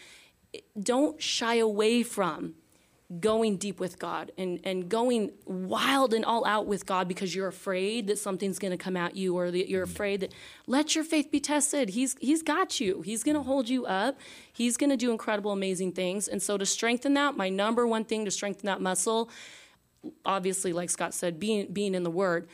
[0.80, 2.56] Don't shy away from
[3.20, 7.48] going deep with God and, and going wild and all out with God because you're
[7.48, 10.34] afraid that something's going to come at you or that you're afraid that
[10.66, 11.90] let your faith be tested.
[11.90, 13.02] He's he's got you.
[13.02, 14.20] He's going to hold you up.
[14.52, 16.28] He's going to do incredible amazing things.
[16.28, 19.30] And so to strengthen that, my number one thing to strengthen that muscle
[20.26, 22.48] obviously like Scott said being being in the word,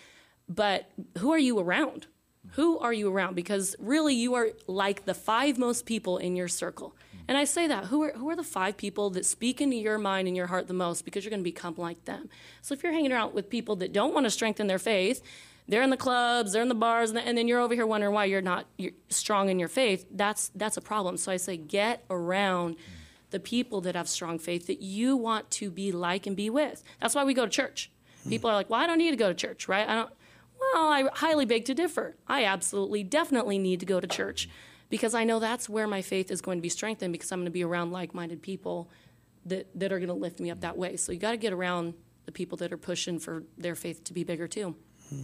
[0.47, 2.07] but who are you around?
[2.51, 3.35] Who are you around?
[3.35, 6.95] Because really, you are like the five most people in your circle.
[7.27, 9.99] And I say that who are who are the five people that speak into your
[9.99, 11.05] mind and your heart the most?
[11.05, 12.29] Because you're going to become like them.
[12.61, 15.21] So if you're hanging around with people that don't want to strengthen their faith,
[15.67, 18.25] they're in the clubs, they're in the bars, and then you're over here wondering why
[18.25, 18.65] you're not
[19.09, 20.07] strong in your faith.
[20.09, 21.17] That's that's a problem.
[21.17, 22.77] So I say get around
[23.29, 26.83] the people that have strong faith that you want to be like and be with.
[26.99, 27.91] That's why we go to church.
[28.27, 29.87] People are like, "Well, I don't need to go to church, right?
[29.87, 30.09] I don't."
[30.59, 32.15] Well, I highly beg to differ.
[32.27, 34.49] I absolutely, definitely need to go to church
[34.89, 37.45] because I know that's where my faith is going to be strengthened because I'm going
[37.45, 38.89] to be around like-minded people
[39.45, 40.97] that that are going to lift me up that way.
[40.97, 41.93] So you got to get around
[42.25, 44.75] the people that are pushing for their faith to be bigger too.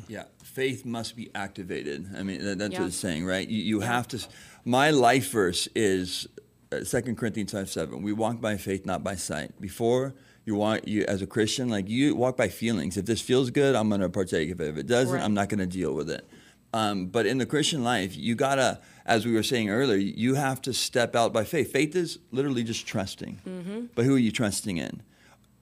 [0.08, 2.10] Yeah, faith must be activated.
[2.18, 2.80] I mean, that, that's Yeah.
[2.80, 3.48] what it's saying, right?
[3.48, 4.26] You, you have to.
[4.64, 6.28] My life verse is
[6.72, 8.02] uh, Second Corinthians five seven.
[8.02, 9.62] We walk by faith, not by sight.
[9.62, 12.98] Before you want you as a Christian, like you walk by feelings.
[12.98, 14.68] If this feels good, I'm going to partake of it.
[14.70, 15.24] If it doesn't, Right.
[15.24, 16.26] I'm not going to deal with it.
[16.74, 20.62] Um, but in the Christian life, you gotta, as we were saying earlier, you have
[20.64, 21.72] to step out by faith.
[21.72, 23.40] Faith is literally just trusting.
[23.48, 23.86] Mm-hmm.
[23.96, 25.02] But who are you trusting in?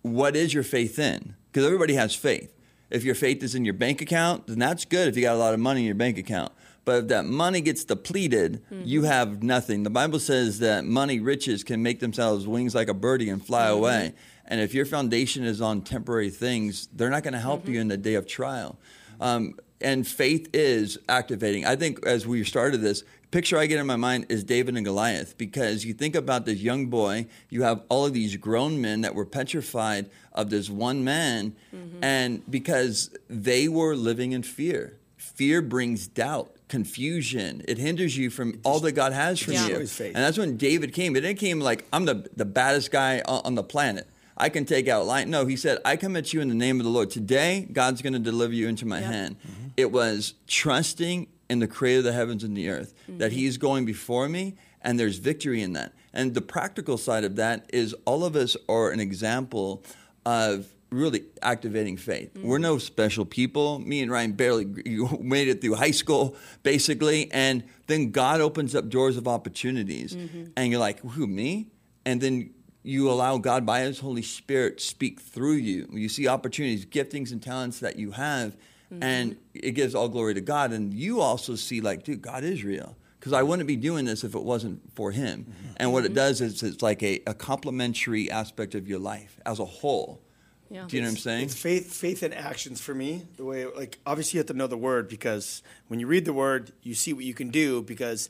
[0.02, 1.34] what is your faith in?
[1.52, 2.54] Because everybody has faith.
[2.90, 5.40] If your faith is in your bank account, then that's good if you got a
[5.40, 6.52] lot of money in your bank account.
[6.86, 8.82] But if that money gets depleted, mm-hmm.
[8.86, 9.84] you have nothing.
[9.84, 13.68] The Bible says that money, riches can make themselves wings like a birdie and fly
[13.68, 13.78] mm-hmm.
[13.78, 14.14] away.
[14.46, 17.82] And if your foundation is on temporary things, they're not going to help you mm-hmm.
[17.82, 18.78] in the day of trial.
[19.22, 21.66] Um, and faith is activating.
[21.66, 24.86] I think as we started this, picture I get in my mind is David and
[24.86, 29.02] Goliath because you think about this young boy, you have all of these grown men
[29.02, 31.56] that were petrified of this one man,
[32.02, 34.98] and because they were living in fear.
[35.18, 37.64] Fear brings doubt, confusion.
[37.68, 39.68] It hinders you from all that God has for Yeah.
[39.68, 39.76] you.
[40.16, 41.16] And that's when David came.
[41.16, 44.08] It didn't came like I'm the the baddest guy on, on the planet.
[44.36, 45.30] I can take out lion.
[45.30, 47.12] No, he said, I come at you in the name of the Lord.
[47.12, 49.12] Today, God's going to deliver you into my Yep.
[49.12, 49.36] hand.
[49.78, 53.86] It was trusting in the creator of the heavens and the earth, that he's going
[53.86, 55.94] before me, and there's victory in that.
[56.12, 59.84] And the practical side of that is all of us are an example
[60.26, 62.38] of really activating faith.
[62.38, 62.64] We're mm-hmm.
[62.64, 63.80] no special people.
[63.80, 64.66] Me and Ryan barely
[65.20, 67.32] made it through high school, basically.
[67.32, 70.16] And then God opens up doors of opportunities.
[70.16, 70.44] Mm-hmm.
[70.56, 71.68] And you're like, who, me?
[72.06, 72.54] And then
[72.84, 75.88] you allow God by His Holy Spirit speak through you.
[75.92, 78.58] You see opportunities, giftings, and talents that you have,
[78.92, 79.02] mm-hmm.
[79.02, 80.72] and it gives all glory to God.
[80.72, 82.96] And you also see, like, dude, God is real.
[83.20, 85.46] Because I wouldn't be doing this if it wasn't for Him.
[85.78, 89.60] And what it does is it's like a, a complementary aspect of your life as
[89.60, 90.22] a whole.
[90.70, 90.86] Yeah.
[90.88, 91.44] Do you know what I'm saying?
[91.46, 93.26] It's faith, faith and actions for me.
[93.38, 96.34] The way, like, obviously, you have to know the word because when you read the
[96.34, 97.84] word, you see what you can do.
[97.84, 98.30] Because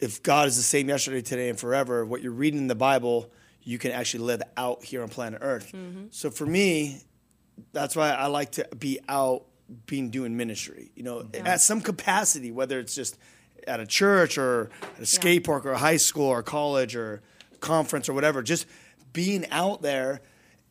[0.00, 3.30] if God is the same yesterday, today, and forever, what you're reading in the Bible,
[3.62, 5.72] you can actually live out here on planet Earth.
[5.72, 6.06] Mm-hmm.
[6.10, 7.02] So for me,
[7.72, 9.44] that's why I like to be out,
[9.86, 10.92] being doing ministry.
[10.94, 13.18] You know, at some capacity, whether it's just
[13.66, 17.20] at a church or at a skate park or a high school or college or
[17.60, 18.42] conference or whatever.
[18.42, 18.66] Just
[19.12, 20.20] being out there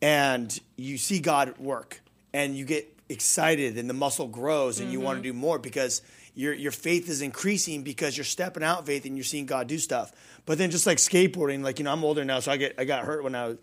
[0.02, 2.00] and you see God work
[2.32, 6.02] and you get excited and the muscle grows and you want to do more because
[6.34, 9.78] your your faith is increasing because you're stepping out faith and you're seeing God do
[9.78, 10.12] stuff.
[10.44, 12.84] But then just like skateboarding, like you know, I'm older now, so I get I
[12.84, 13.58] got hurt when I was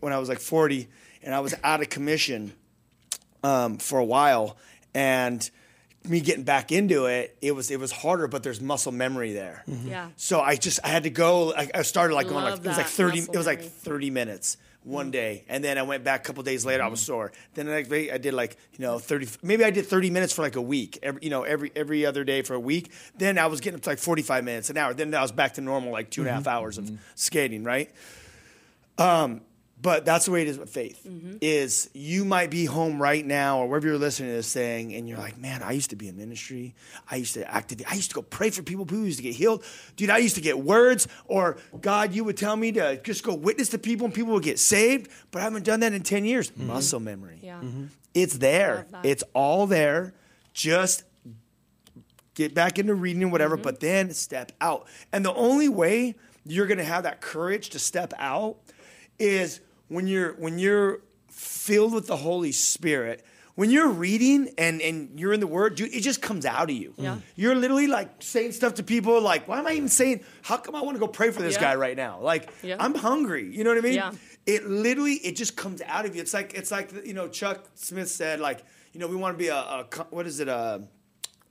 [0.00, 0.88] when I was like 40
[1.22, 2.52] and I was out of commission
[3.42, 4.56] um, for a while
[4.94, 5.48] and
[6.04, 9.64] me getting back into it, it was it was harder, but there's muscle memory there.
[9.66, 10.08] Yeah.
[10.16, 11.52] So I just I had to go.
[11.54, 13.20] I, I started like going like it was like thirty.
[13.20, 13.72] It was like memory.
[13.72, 15.12] thirty minutes one mm-hmm.
[15.12, 16.82] day, and then I went back a couple days later.
[16.82, 17.12] I was mm-hmm.
[17.12, 17.32] sore.
[17.54, 17.78] Then I,
[18.12, 19.28] I did like you know thirty.
[19.42, 20.98] Maybe I did thirty minutes for like a week.
[21.02, 22.92] Every, you know every every other day for a week.
[23.16, 24.94] Then I was getting up to like forty five minutes an hour.
[24.94, 26.48] Then I was back to normal like two and a half mm-hmm.
[26.50, 27.64] hours of skating.
[27.64, 27.90] Right.
[28.98, 29.42] Um,
[29.82, 31.00] but that's the way it is with faith.
[31.06, 31.38] Mm-hmm.
[31.40, 35.08] Is you might be home right now or wherever you're listening to this thing, and
[35.08, 36.74] you're like, man, I used to be in ministry.
[37.10, 37.90] I used to activate.
[37.90, 38.86] I used to go pray for people.
[38.86, 39.64] People used to get healed.
[39.96, 43.34] Dude, I used to get words, or God, you would tell me to just go
[43.34, 45.10] witness to people, and people would get saved.
[45.32, 46.50] But I haven't done that in ten years.
[46.50, 46.68] Mm-hmm.
[46.68, 47.40] Muscle memory.
[47.42, 47.56] Yeah.
[47.60, 47.86] Mm-hmm.
[48.14, 48.86] It's there.
[49.02, 50.14] It's all there.
[50.52, 51.02] Just
[52.34, 53.62] get back into reading and whatever, Mm-hmm.
[53.64, 54.86] but then step out.
[55.12, 56.14] And the only way
[56.44, 58.56] you're going to have that courage to step out
[59.18, 59.60] is
[59.92, 63.24] when you're when you're filled with the Holy Spirit.
[63.54, 66.74] When you're reading and, and you're in the Word, dude, it just comes out of
[66.76, 66.94] you.
[66.96, 67.16] Yeah.
[67.16, 67.22] Mm.
[67.36, 70.74] You're literally like saying stuff to people like, why am I even saying, how come
[70.74, 71.60] I want to go pray for this Yeah.
[71.60, 72.18] guy right now?
[72.18, 72.76] Like, Yeah.
[72.80, 73.54] I'm hungry.
[73.54, 73.92] You know what I mean?
[73.92, 74.12] Yeah.
[74.46, 76.22] It literally, it just comes out of you.
[76.22, 79.38] It's like, it's like, you know, Chuck Smith said, like, you know, we want to
[79.38, 80.84] be a, a what is it, a,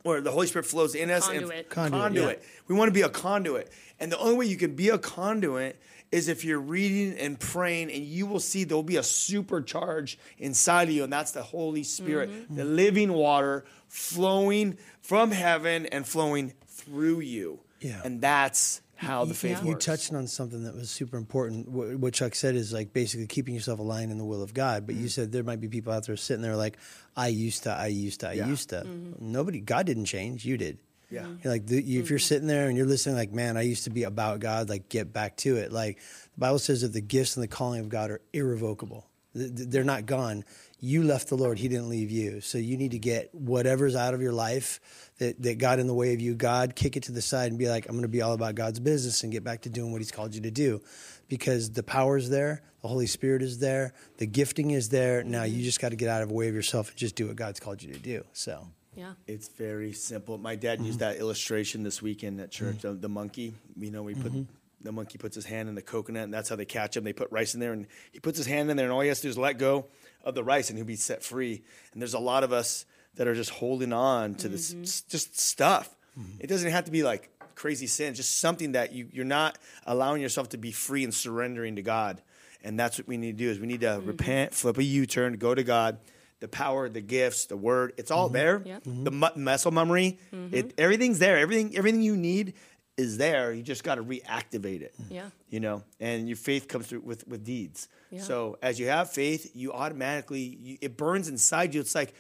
[0.02, 1.28] where the Holy Spirit flows in us.
[1.28, 1.56] Conduit.
[1.56, 2.44] And Conduit, conduit.
[2.68, 3.72] We want to be a conduit.
[4.00, 5.80] And the only way you can be a conduit
[6.12, 10.90] is if you're reading and praying, and you will see there'll be a supercharge inside
[10.90, 12.56] of you, and that's the Holy Spirit, Mm-hmm.
[12.56, 17.60] the living water flowing from heaven and flowing through you.
[17.80, 18.02] Yeah.
[18.04, 19.70] And that's how the faith Yeah.
[19.70, 21.68] You touched on something that was super important.
[21.70, 24.86] What, what Chuck said is like basically keeping yourself aligned in the will of God.
[24.86, 26.78] But you said there might be people out there sitting there like,
[27.18, 28.48] I used to, I used to, I Yeah.
[28.48, 28.86] used to.
[29.20, 30.46] Nobody, God didn't change.
[30.46, 30.78] You did.
[31.12, 31.28] Yeah.
[31.44, 32.24] You're like the, if you're mm-hmm.
[32.24, 34.70] sitting there and you're listening, like, man, I used to be about God.
[34.70, 35.72] Like, get back to it.
[35.72, 35.98] Like
[36.34, 39.06] the Bible says that the gifts and the calling of God are irrevocable.
[39.36, 40.46] Th- th- They're not gone.
[40.80, 42.42] You left the Lord; He didn't leave you.
[42.42, 44.80] So you need to get whatever's out of your life
[45.20, 46.34] that, that got in the way of you.
[46.34, 48.56] God, kick it to the side and be like, I'm going to be all about
[48.56, 50.82] God's business and get back to doing what He's called you to do,
[51.28, 55.24] because the power is there, the Holy Spirit is there, the gifting is there.
[55.24, 55.64] Now you mm-hmm.
[55.64, 57.60] just got to get out of the way of yourself and just do what God's
[57.60, 58.26] called you to do.
[58.34, 58.68] So.
[58.96, 59.14] Yeah.
[59.28, 60.38] It's very simple.
[60.38, 61.12] My dad used mm-hmm.
[61.12, 62.78] that illustration this weekend at church.
[62.78, 62.88] Mm-hmm.
[62.88, 64.44] The, the monkey, you know, we put mm-hmm.
[64.82, 67.04] the monkey puts his hand in the coconut, and that's how they catch him.
[67.04, 69.08] They put rice in there, and he puts his hand in there, and all he
[69.08, 69.86] has to do is let go
[70.24, 71.64] of the rice, and he'll be set free.
[71.94, 75.40] And there's a lot of us that are just holding on to this s- just
[75.40, 75.96] stuff.
[76.40, 80.22] It doesn't have to be like crazy sin, just something that you, you're not allowing
[80.22, 82.22] yourself to be free and surrendering to God.
[82.64, 85.38] And that's what we need to do is we need to repent, flip a U-turn,
[85.38, 86.00] go to God.
[86.42, 88.62] The power, the gifts, the word, it's all there.
[88.66, 88.82] Yep.
[88.84, 90.20] The mu- muscle memory,
[90.52, 91.38] it, everything's there.
[91.38, 92.56] Everything, everything you need
[92.98, 93.54] is there.
[93.54, 94.94] You just got to reactivate it.
[95.10, 95.30] Yeah.
[95.50, 97.88] You know, and your faith comes through with with deeds.
[98.10, 98.22] Yeah.
[98.22, 101.82] So as you have faith, you automatically you, it burns inside you.
[101.82, 102.14] It's like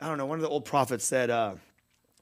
[0.00, 0.26] I don't know.
[0.26, 1.54] One of the old prophets said, uh,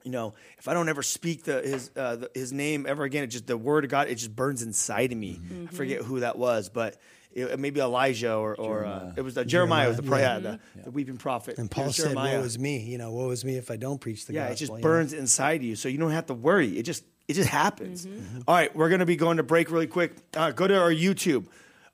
[0.05, 3.25] you know, if I don't ever speak the his uh, the, his name ever again,
[3.25, 5.41] it just the word of God, it just burns inside of me.
[5.71, 6.97] I forget who that was, but.
[7.33, 10.61] It, maybe Elijah or, or uh, it was uh, Jeremiah, was the, pro- yeah, the,
[10.85, 11.59] the weeping prophet.
[11.59, 12.39] And Paul said, Jeremiah.
[12.39, 14.53] "Woe is me." You know, woe is me if I don't preach the Yeah, gospel.
[14.53, 14.83] it just you know?
[14.83, 16.79] burns inside you, so you don't have to worry.
[16.79, 18.07] It just it just happens.
[18.07, 18.41] Mm-hmm.
[18.49, 20.13] All right, we're gonna be going to break really quick.
[20.35, 21.47] Uh, go to our YouTube.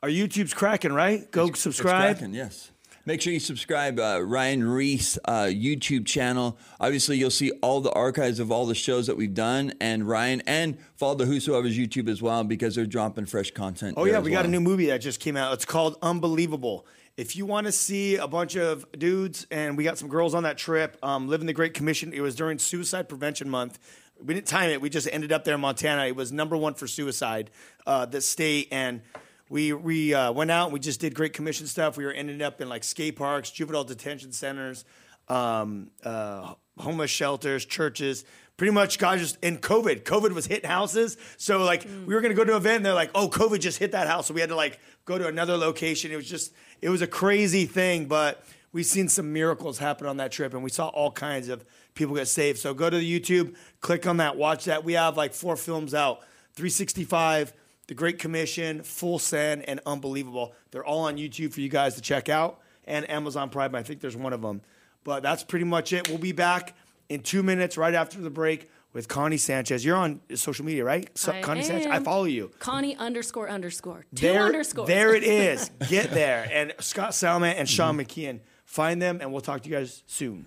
[0.03, 1.31] Our YouTube's cracking, right?
[1.31, 2.17] Go It's subscribe.
[2.19, 2.71] cracking, yes.
[3.07, 6.57] Make sure you subscribe uh, Ryan Ries uh, YouTube channel.
[6.81, 10.41] Obviously, you'll see all the archives of all the shows that we've done, and Ryan
[10.47, 13.97] and follow the Whosoever's YouTube as well because they're dropping fresh content.
[13.99, 15.53] Oh yeah, we got a new movie that just came out.
[15.53, 16.87] It's called Unbelievable.
[17.19, 20.45] If you want to see a bunch of dudes, and we got some girls on
[20.45, 22.15] that trip, um, living the Great Commission.
[22.15, 23.79] It was during Suicide Prevention Month.
[24.19, 24.81] We didn't time it.
[24.81, 26.07] We just ended up there in Montana.
[26.07, 27.51] It was number one for suicide,
[27.87, 29.03] uh, the state, and
[29.49, 30.67] we we uh, went out.
[30.67, 31.97] and We just did Great Commission stuff.
[31.97, 34.85] We were ended up in like skate parks, juvenile detention centers,
[35.29, 38.25] um, uh, homeless shelters, churches.
[38.57, 40.05] Pretty much, God just in COVID.
[40.05, 42.95] COVID was hitting houses, so like we were gonna go to an event, and they're
[42.95, 45.57] like, "Oh, COVID just hit that house," so we had to like go to another
[45.57, 46.13] location.
[46.13, 50.19] It was just, it was a crazy thing, but we've seen some miracles happen on
[50.19, 52.61] that trip, and we saw all kinds of people get saved.
[52.61, 54.85] So go to the YouTube, click on that, watch that.
[54.85, 56.21] We have like four films out:
[56.55, 57.53] 365,
[57.87, 60.55] The Great Commission, Full Send, and Unbelievable.
[60.71, 63.75] They're all on YouTube for you guys to check out, and Amazon Prime.
[63.75, 64.63] I think there's one of them.
[65.05, 66.09] But that's pretty much it.
[66.09, 66.75] We'll be back
[67.11, 69.85] in two minutes right after the break with Connie Sanchez.
[69.85, 71.11] You're on social media, right?
[71.19, 71.89] So, I Connie Sanchez.
[71.91, 72.51] I follow you.
[72.59, 74.07] Connie underscore underscore.
[74.15, 74.89] Two There, underscores.
[74.89, 75.71] there it is.
[75.89, 76.49] Get there.
[76.51, 78.01] And Scott Salamat and Sean Mm-hmm.
[78.21, 78.41] Mckeehan.
[78.65, 80.47] Find them, and we'll talk to you guys soon.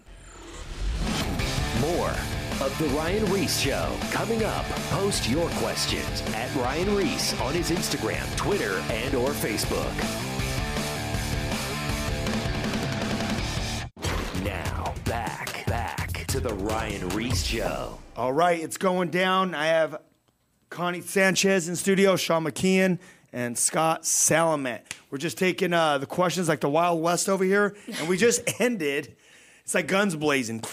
[1.81, 2.11] More
[2.61, 4.65] of The Ryan Ries Show coming up.
[4.89, 9.93] Post your questions at Ryan Ries on his Instagram, Twitter, and or Facebook.
[14.43, 17.99] Now, back, back to The Ryan Ries Show.
[18.15, 19.53] All right, it's going down.
[19.53, 20.01] I have
[20.71, 22.97] Connie Sanchez in studio, Sean Mckeehan,
[23.31, 24.81] and Scott Salamat.
[25.11, 28.41] We're just taking uh, the questions like the Wild West over here, and we just
[28.59, 29.15] ended.
[29.67, 30.63] It's like guns blazing.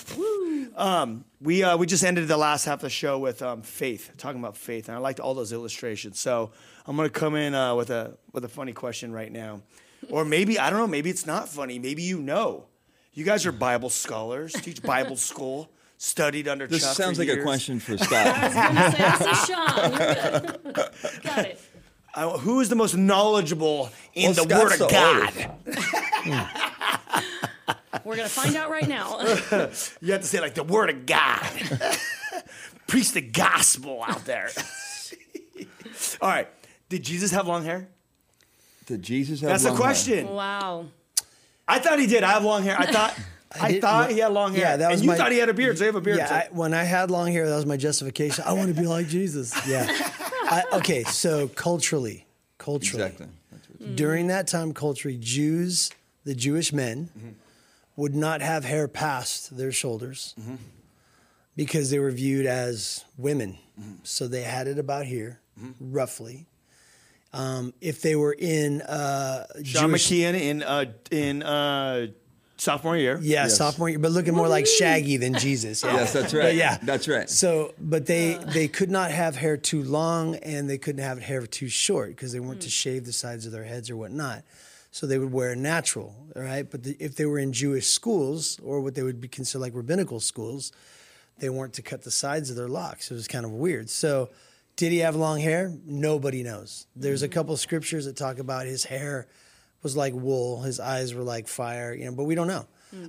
[0.77, 4.13] Um, we uh, we just ended the last half of the show with um, faith,
[4.19, 6.21] talking about faith, and I liked all those illustrations.
[6.21, 6.53] So
[6.87, 9.63] I'm gonna come in uh, with a with a funny question right now,
[10.11, 10.87] or maybe I don't know.
[10.87, 11.81] Maybe it's not funny.
[11.81, 12.67] Maybe you know.
[13.15, 16.69] You guys are Bible scholars, teach Bible school, studied under.
[16.69, 18.43] This Chuck sounds for like a question for I Scott.
[18.45, 19.91] was gonna say, this is Sean.
[19.91, 20.91] You're good.
[21.25, 21.61] Got it.
[22.15, 25.33] Uh, who is the most knowledgeable in Well, the Word of the God?
[28.05, 29.21] We're gonna find out right now.
[30.01, 31.41] You have to say like the Word of God.
[32.87, 34.51] Preach the gospel out there.
[36.21, 36.49] All right.
[36.89, 37.89] Did Jesus have long hair?
[38.87, 39.87] Did Jesus have That's the long hair?
[39.87, 40.29] question.
[40.29, 40.87] wow.
[41.67, 42.23] I thought he did.
[42.23, 42.77] I have long hair.
[42.79, 43.19] I thought.
[43.59, 44.63] I, did- thought he had long hair.
[44.63, 46.01] Yeah, that was and you my- thought he had a beard, so you have a
[46.01, 46.19] beard.
[46.19, 46.35] Yeah, too.
[46.35, 48.45] I, when I had long hair, that was my justification.
[48.47, 49.55] I want to be like Jesus.
[49.67, 49.87] Yeah.
[49.89, 52.27] I, okay, so culturally,
[52.59, 53.29] culturally, Exactly.
[53.53, 53.97] That's what- mm.
[53.97, 55.91] during that time, culturally, Jews,
[56.25, 57.29] the Jewish men, mm-hmm.
[57.97, 60.35] Would not have hair past their shoulders
[61.57, 63.59] because they were viewed as women.
[64.03, 65.41] So they had it about here,
[65.81, 66.47] roughly.
[67.33, 72.07] Um, if they were in uh, Sean Jewish, Mckeehan in uh, in uh,
[72.57, 73.19] sophomore year.
[73.21, 73.57] Yeah, Yes.
[73.57, 75.83] sophomore year, but looking more like Shaggy than Jesus.
[75.83, 75.95] Yeah.
[75.97, 76.43] Yes, that's right.
[76.45, 77.29] But yeah, That's right.
[77.29, 81.45] So, but they they could not have hair too long, and they couldn't have hair
[81.47, 84.43] too short because they weren't to shave the sides of their heads or whatnot.
[84.95, 86.71] So they would wear natural, right?
[86.71, 89.75] But the, if they were in Jewish schools or what they would be considered like
[89.75, 90.71] rabbinical schools,
[91.41, 93.11] they weren't to cut the sides of their locks.
[93.11, 93.91] It was kind of weird.
[93.91, 94.31] So,
[94.77, 95.73] did he have long hair?
[95.85, 96.87] Nobody knows.
[96.95, 99.27] There's a couple scriptures that talk about his hair
[99.83, 102.65] was like wool, his eyes were like fire, you know, but we don't know.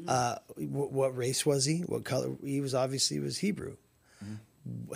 [0.08, 1.82] Uh, wh- what race was he?
[1.82, 2.32] What color?
[2.44, 3.76] He was obviously he was Hebrew.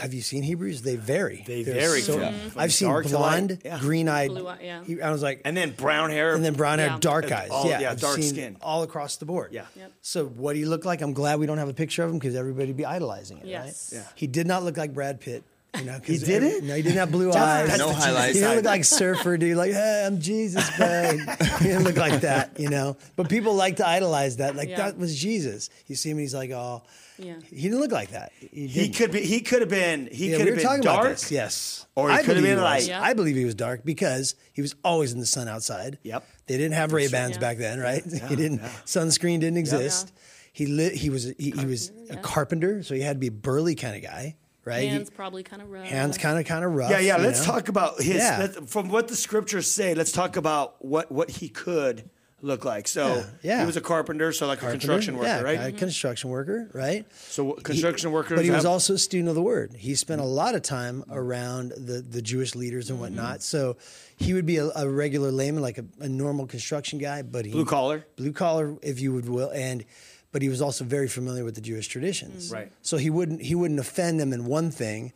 [0.01, 0.81] Have you seen Hebrews?
[0.81, 1.43] They vary.
[1.45, 2.47] They They're vary so- from- mm-hmm.
[2.49, 3.77] from I've seen dark blonde, Yeah.
[3.79, 4.29] green-eyed.
[4.29, 5.05] Blue eye- yeah.
[5.07, 6.33] I was like, And then brown hair.
[6.33, 6.97] and then brown hair, Yeah.
[6.99, 7.49] dark And eyes.
[7.51, 8.57] all- yeah, yeah, I've dark seen skin.
[8.61, 9.51] all across the board.
[9.53, 9.65] Yeah.
[9.75, 9.91] Yep.
[10.01, 11.01] So what do you look like?
[11.01, 13.45] I'm glad we don't have a picture of him because everybody would be idolizing it,
[13.45, 13.91] Yes.
[13.93, 13.99] right?
[14.01, 14.07] Yeah.
[14.15, 15.43] He did not look like Brad Pitt.
[15.77, 16.51] You know, 'cause He didn't?
[16.51, 17.77] every- no, he didn't have blue eyes.
[17.77, 18.33] No highlights.
[18.35, 21.19] He didn't look like surfer dude, like, hey, I'm Jesus, babe.
[21.59, 22.97] he didn't look like that, you know.
[23.15, 24.55] But people like to idolize that.
[24.55, 24.77] Like Yeah.
[24.77, 25.69] that was Jesus.
[25.87, 26.81] You see him, he's like, oh,
[27.19, 27.35] Yeah.
[27.49, 28.31] he didn't look like that.
[28.39, 28.95] He, he didn't.
[28.95, 29.21] could be.
[29.21, 30.09] He could have been.
[30.11, 30.99] He Yeah, could we have were been talking dark.
[31.05, 31.31] about this.
[31.31, 32.81] Yes, Or he I could have believe been was.
[32.83, 33.01] like- Yeah.
[33.01, 35.99] I believe he was dark because he was always in the sun outside.
[36.01, 36.25] Yep.
[36.47, 37.39] They didn't have Ray Bans Yeah.
[37.41, 38.03] back then, right?
[38.27, 38.61] he didn't.
[38.85, 40.11] Sunscreen didn't exist.
[40.51, 40.93] He lit.
[40.95, 41.25] He was.
[41.37, 44.35] He, he was a carpenter, so he had to be a burly kind of guy,
[44.69, 44.83] right?
[44.83, 45.85] He- Hands probably kind of rough.
[45.85, 46.91] hands kind of kind of rough.
[46.91, 47.17] Yeah, yeah.
[47.17, 47.53] Let's know?
[47.53, 48.17] talk about his.
[48.17, 48.37] Yeah.
[48.39, 52.09] let's- from what the scriptures say, let's talk about what what he could
[52.41, 52.87] look like.
[52.87, 53.59] So Yeah, yeah.
[53.59, 55.59] he was a carpenter, so like a construction worker, yeah, right?
[55.59, 57.05] a construction worker, right?
[57.11, 59.73] So construction He- workers But he was have- also a student of the word.
[59.77, 60.33] He spent a mm-hmm.
[60.33, 63.15] lot of time around the, the Jewish leaders and mm-hmm.
[63.15, 63.43] whatnot.
[63.43, 63.75] So
[64.15, 67.51] he would be a, a regular layman, like a, a normal construction guy, but he
[67.51, 68.05] Blue collar.
[68.15, 69.83] blue collar, if you would will, and
[70.31, 72.49] but he was also very familiar with the Jewish traditions.
[72.49, 72.53] Mm.
[72.53, 72.71] Right.
[72.81, 75.13] So he wouldn't he wouldn't offend them in one thing.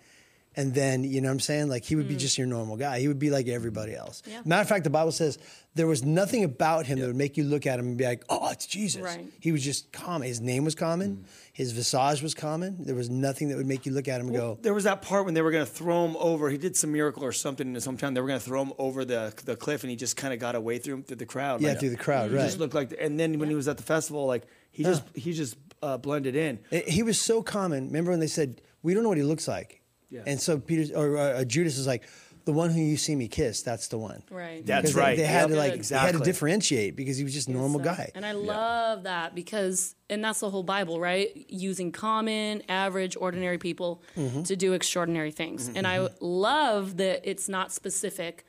[0.55, 1.69] And then, you know what I'm saying?
[1.69, 2.19] Like he would be mm.
[2.19, 2.99] just your normal guy.
[2.99, 4.21] He would be like everybody else.
[4.27, 4.41] Yeah.
[4.45, 5.39] Matter of fact, the Bible says
[5.73, 8.23] there was nothing about him that would make you look at him and be like,
[8.29, 9.01] oh, it's Jesus.
[9.01, 9.25] Right.
[9.39, 10.27] He was just common.
[10.27, 11.17] His name was common.
[11.17, 11.23] Mm.
[11.53, 12.83] His visage was common.
[12.85, 15.01] There was nothing that would make you look at him and go, There was that
[15.01, 16.49] part when they were going to throw him over.
[16.51, 18.13] He did some miracle or something in his hometown.
[18.13, 20.39] They were going to throw him over the the cliff, and he just kind of
[20.39, 21.61] got away through through the crowd.
[21.61, 22.45] yeah, like, through the crowd, He right?
[22.45, 22.95] just looked like.
[22.99, 26.35] And then when he was at the festival, like he just he just uh, blended
[26.35, 26.59] in.
[26.71, 27.87] It- he was so common.
[27.87, 29.81] Remember when they said, we don't know what he looks like?
[30.09, 30.23] Yeah.
[30.27, 32.03] And so Peter or uh, Judas is like,
[32.45, 34.21] the one who you see me kiss, that's the one.
[34.29, 34.65] Right.
[34.65, 35.17] That's Because they- right.
[35.17, 35.49] They, had Yep.
[35.51, 38.11] to like they had to differentiate because he was just a normal So- guy.
[38.15, 41.29] And I love that because, and that's the whole Bible, right?
[41.47, 44.43] Using common, average, ordinary people Mm-hmm.
[44.43, 45.69] to do extraordinary things.
[45.73, 48.45] And I love that it's not specific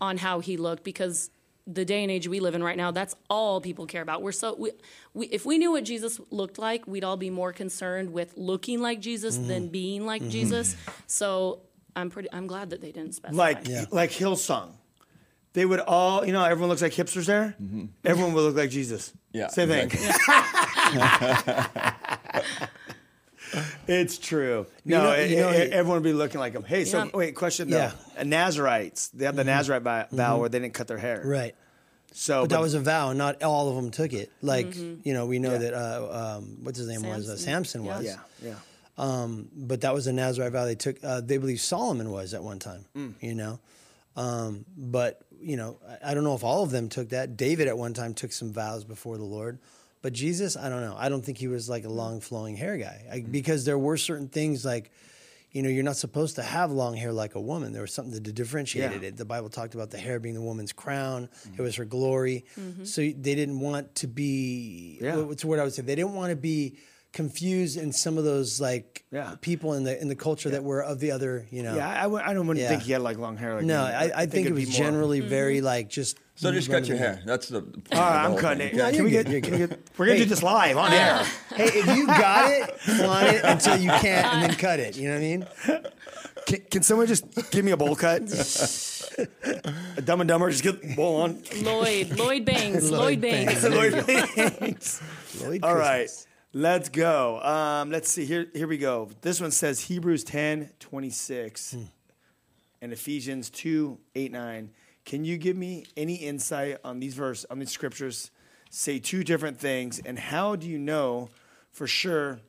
[0.00, 1.30] on how he looked because
[1.70, 4.22] the day and age we live in right now, that's all people care about.
[4.22, 4.70] We're so, we,
[5.12, 8.80] we, if we knew what Jesus looked like, we'd all be more concerned with looking
[8.80, 9.48] like Jesus Mm-hmm.
[9.48, 10.74] than being like Jesus.
[11.06, 11.60] So
[11.94, 13.36] I'm pretty, I'm glad that they didn't specify.
[13.36, 13.84] like Yeah.
[13.90, 14.70] like Hillsong.
[15.52, 17.56] They would all, you know, everyone looks like hipsters there.
[18.04, 19.12] Everyone would look like Jesus.
[19.32, 19.90] Yeah, same thing.
[23.88, 24.66] It's true.
[24.84, 26.64] No, know- it- you know, it- it- everyone would be looking like him.
[26.64, 27.10] Hey, so Yeah.
[27.14, 27.76] wait, question though.
[27.78, 27.90] Yeah.
[27.90, 28.20] Mm-hmm.
[28.20, 31.22] Uh, Nazarites, they have the Nazarite vow, vow where they didn't cut their hair.
[31.24, 31.54] Right.
[32.12, 33.12] So, But that was a vow.
[33.12, 34.32] Not all of them took it.
[34.42, 35.58] Like you know, we know Yeah.
[35.58, 37.82] that uh, um, what's his name was uh, Samson.
[37.82, 38.04] Samson was.
[38.04, 38.54] yeah, yeah.
[38.96, 40.96] Um, but that was a Nazarite vow they took.
[41.04, 42.84] Uh, they believe Solomon was at one time.
[42.96, 43.14] Mm.
[43.20, 43.60] You know,
[44.16, 47.36] um, but you know, I, I don't know if all of them took that.
[47.36, 49.58] David at one time took some vows before the Lord,
[50.02, 50.96] but Jesus, I don't know.
[50.98, 51.96] I don't think he was like a mm.
[51.96, 53.32] long flowing hair guy I, mm.
[53.32, 54.90] because there were certain things like.
[55.50, 57.72] You know, you're not supposed to have long hair like a woman.
[57.72, 59.08] There was something that differentiated Yeah.
[59.08, 59.16] it.
[59.16, 61.28] The Bible talked about the hair being the woman's crown.
[61.28, 61.54] Mm-hmm.
[61.54, 62.44] It was her glory.
[62.60, 62.84] Mm-hmm.
[62.84, 64.98] So they didn't want to be.
[65.00, 65.16] Yeah.
[65.16, 65.80] What's the word I would say?
[65.80, 66.76] They didn't want to be
[67.12, 69.36] confused in some of those like Yeah.
[69.40, 71.76] people in the in the culture that were of the other, you know.
[71.76, 72.68] Yeah, I, I, don't wouldn't Yeah.
[72.68, 73.54] think he had like long hair.
[73.56, 73.90] Like no, me.
[73.90, 75.30] I, I think, it it'd be was more- generally mm-hmm.
[75.30, 76.18] very like just.
[76.40, 77.16] So just cut your run-of-the-mill.
[77.16, 77.22] hair.
[77.26, 77.60] That's the.
[77.62, 78.68] the All right, I'm whole cutting thing.
[78.68, 78.76] it.
[78.76, 80.24] No, Can we good, get, you're can we get- We're gonna Hey.
[80.24, 81.24] do this live on air.
[81.56, 84.96] Hey, if you got it, flaunt it until you can't, and then cut it.
[84.96, 85.46] You know what I mean?
[86.46, 88.22] Can, can someone just give me a bowl cut?
[89.96, 91.42] a Dumb and Dumber, just get the bowl on.
[91.62, 93.64] Lloyd, Lloyd Banks, Lloyd Lloyd Banks.
[93.64, 94.06] Lloyd
[94.60, 95.02] Banks.
[95.42, 96.26] Lloyd All right, Christmas.
[96.52, 97.40] let's go.
[97.42, 98.24] Um, let's see.
[98.24, 99.10] Here, here we go.
[99.22, 101.82] This one says Hebrews 10, 26 Hmm.
[102.80, 104.70] and Ephesians 2, 8, 9.
[105.08, 108.30] Can you give me any insight on these verse on these scriptures?
[108.68, 111.30] Say two different things, and how do you know
[111.72, 112.40] for sure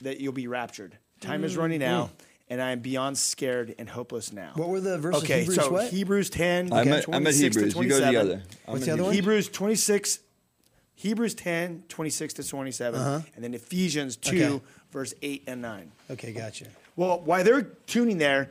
[0.00, 0.98] that you'll be raptured?
[1.20, 2.10] Time is running out,
[2.48, 4.50] and I am beyond scared and hopeless now.
[4.56, 5.22] What were the verses?
[5.22, 5.88] Okay, Hebrews so what?
[5.92, 7.76] Hebrews 10, I'm at, I'm at 26 to Hebrews.
[7.76, 8.16] You go to the 27.
[8.16, 8.42] other.
[8.66, 9.04] I'm What's the other Hebrews.
[9.06, 9.14] one?
[9.14, 10.18] Hebrews 26,
[10.96, 13.00] Hebrews 10, 26 to 27,
[13.36, 14.54] and then Ephesians 2, Uh-huh.
[14.56, 14.64] Okay.
[14.90, 15.92] verse 8 and 9.
[16.10, 16.64] Okay, gotcha.
[16.96, 18.50] Well, while they're tuning there,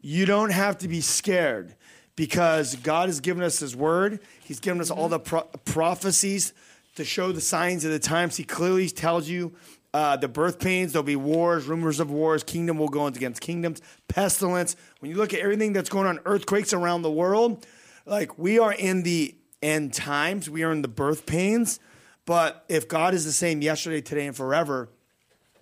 [0.00, 1.75] you don't have to be scared
[2.16, 4.20] because God has given us His word.
[4.42, 6.52] He's given us all the pro- prophecies
[6.96, 8.36] to show the signs of the times.
[8.36, 9.54] He clearly tells you
[9.94, 13.80] uh, the birth pains, there'll be wars, rumors of wars, kingdom will go against kingdoms,
[14.08, 14.76] pestilence.
[14.98, 17.66] When you look at everything that's going on, earthquakes around the world,
[18.04, 21.80] like we are in the end times, we are in the birth pains.
[22.26, 24.90] But if God is the same yesterday, today, and forever,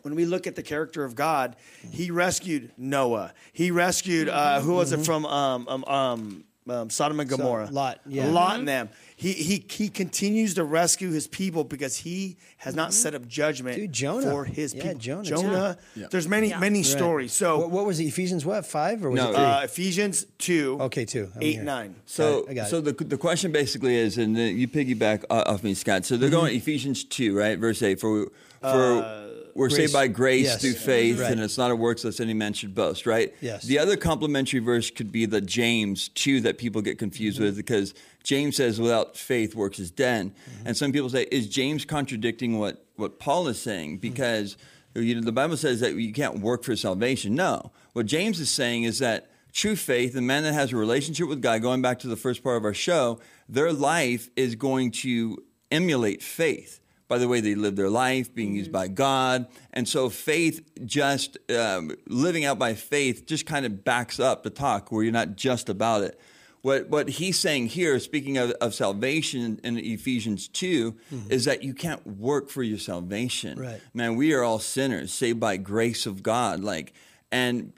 [0.05, 1.57] when we look at the character of God,
[1.91, 3.33] He rescued Noah.
[3.55, 7.69] He rescued uh, who was it from um, um, um, um, Sodom and Gomorrah?
[7.71, 8.27] Lot, yeah.
[8.27, 8.89] Lot and them.
[9.17, 13.77] He, he he continues to rescue His people because He has not set up judgment
[13.77, 14.31] Dude, Jonah.
[14.31, 14.99] for His Yeah, people.
[14.99, 15.25] Jonah.
[15.25, 15.79] Jonah.
[15.95, 16.07] Yeah.
[16.11, 16.59] There's many Yeah.
[16.59, 16.87] many Right.
[16.87, 17.33] stories.
[17.33, 18.05] So What, what was it?
[18.05, 18.67] Ephesians what?
[18.67, 19.45] Five or was No, it three?
[19.45, 20.77] uh, Ephesians two.
[20.81, 21.31] okay, two.
[21.35, 21.65] I'm eight here.
[21.65, 21.95] nine.
[22.07, 22.99] So, Got it, I got so it.
[22.99, 26.05] the the question basically is, and then you piggyback off me, Scott.
[26.05, 26.39] So they're Mm-hmm.
[26.39, 27.59] going Ephesians two, right?
[27.59, 28.01] Verse eight.
[28.01, 28.29] For
[28.61, 30.61] for we're grace- saved by grace yes.
[30.61, 31.33] through faith, Right.
[31.33, 33.33] and it's not a works lest any man should boast, right?
[33.41, 33.63] Yes.
[33.65, 37.45] The other complementary verse could be the James two that people get confused Mm-hmm.
[37.47, 40.67] with because James says, "Without faith, works is dead," Mm-hmm.
[40.67, 43.65] and some people say, "Is James contradicting what what Paul is Mm-hmm.
[43.71, 44.57] saying?" Because
[44.97, 47.35] you know, the Bible says that you can't work for salvation.
[47.35, 51.29] No, what James is saying is that true faith, the man that has a relationship
[51.29, 54.91] with God, going back to the first part of our show, their life is going
[54.93, 55.43] to
[55.73, 59.47] emulate faith by the way they live their life, being used by God.
[59.73, 64.51] And so faith, just um, living out by faith, just kind of backs up the
[64.51, 66.19] talk where you're not just about it.
[66.63, 70.97] What, what he's saying here, speaking of, of salvation in Ephesians 2,
[71.29, 73.61] is that you can't work for your salvation.
[73.61, 73.83] Right.
[73.93, 76.61] Man, we are all sinners, saved by grace of God.
[76.61, 76.95] Like,
[77.31, 77.75] and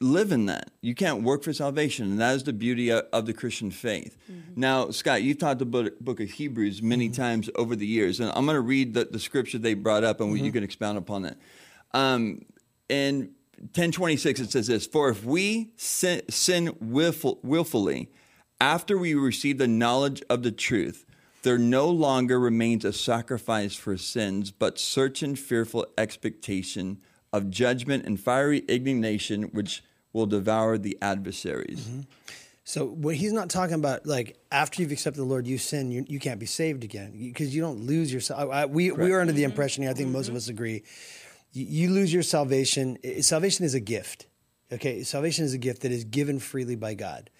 [0.00, 0.70] live in that.
[0.80, 4.16] You can't work for salvation, and that is the beauty of, of the Christian faith.
[4.30, 4.60] Mm-hmm.
[4.60, 7.20] Now, Scott, you've taught the book, book of Hebrews many mm-hmm.
[7.20, 10.20] times over the years, and I'm going to read the, the scripture they brought up,
[10.20, 10.54] and we, you mm-hmm.
[10.54, 11.36] can expound upon it.
[11.92, 12.42] Um,
[12.88, 18.10] in 1026, it says this For if we sin, sin willful, willfully
[18.60, 21.04] after we receive the knowledge of the truth,
[21.42, 26.98] there no longer remains a sacrifice for sins, but certain fearful expectation
[27.32, 29.82] of judgment and fiery indignation, which
[30.12, 31.88] will devour the adversaries.
[32.64, 36.04] So what he's not talking about, like after you've accepted the Lord, you sin, you,
[36.06, 38.20] you can't be saved again because you don't lose your.
[38.36, 39.90] I, I, we we are under the impression here.
[39.90, 40.82] I think most of us agree.
[41.52, 42.98] You, you lose your salvation.
[43.22, 44.26] Salvation is a gift.
[44.70, 47.30] Okay, salvation is a gift that is given freely by God.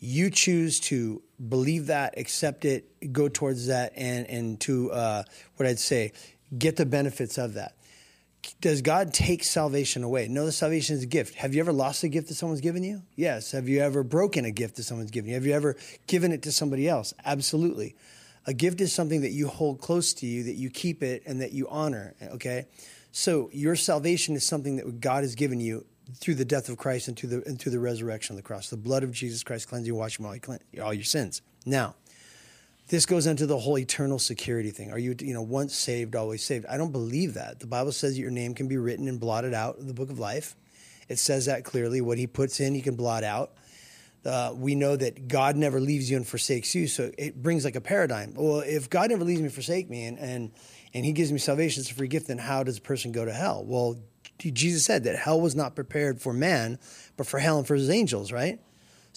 [0.00, 5.22] You choose to believe that, accept it, go towards that, and and to uh,
[5.56, 6.12] what I'd say,
[6.58, 7.74] get the benefits of that.
[8.60, 10.28] Does God take salvation away?
[10.28, 11.34] No, the salvation is a gift.
[11.34, 13.02] Have you ever lost a gift that someone's given you?
[13.14, 13.52] Yes.
[13.52, 15.34] Have you ever broken a gift that someone's given you?
[15.34, 15.76] Have you ever
[16.06, 17.14] given it to somebody else?
[17.24, 17.94] Absolutely.
[18.46, 21.40] A gift is something that you hold close to you, that you keep it, and
[21.42, 22.14] that you honor.
[22.32, 22.66] Okay,
[23.12, 25.84] so your salvation is something that God has given you
[26.14, 28.70] through the death of Christ and through the and through the resurrection on the cross.
[28.70, 30.34] The blood of Jesus Christ cleanses you, wash all
[30.72, 31.42] your, all your sins.
[31.66, 31.96] Now,
[32.88, 34.90] this goes into the whole eternal security thing.
[34.90, 36.64] Are you, you know, once saved, always saved?
[36.66, 37.60] I don't believe that.
[37.60, 40.10] The Bible says that your name can be written and blotted out of the book
[40.10, 40.56] of life.
[41.08, 42.00] It says that clearly.
[42.00, 43.52] What He puts in, He can blot out.
[44.24, 47.76] Uh, we know that God never leaves you and forsakes you, so it brings like
[47.76, 48.34] a paradigm.
[48.34, 50.50] Well, if God never leaves me, forsake me, and and
[50.92, 52.26] and He gives me salvation, it's a free gift.
[52.26, 53.64] Then how does a person go to hell?
[53.64, 53.96] Well,
[54.38, 56.78] Jesus said that hell was not prepared for man,
[57.16, 58.60] but for hell and for His angels, right?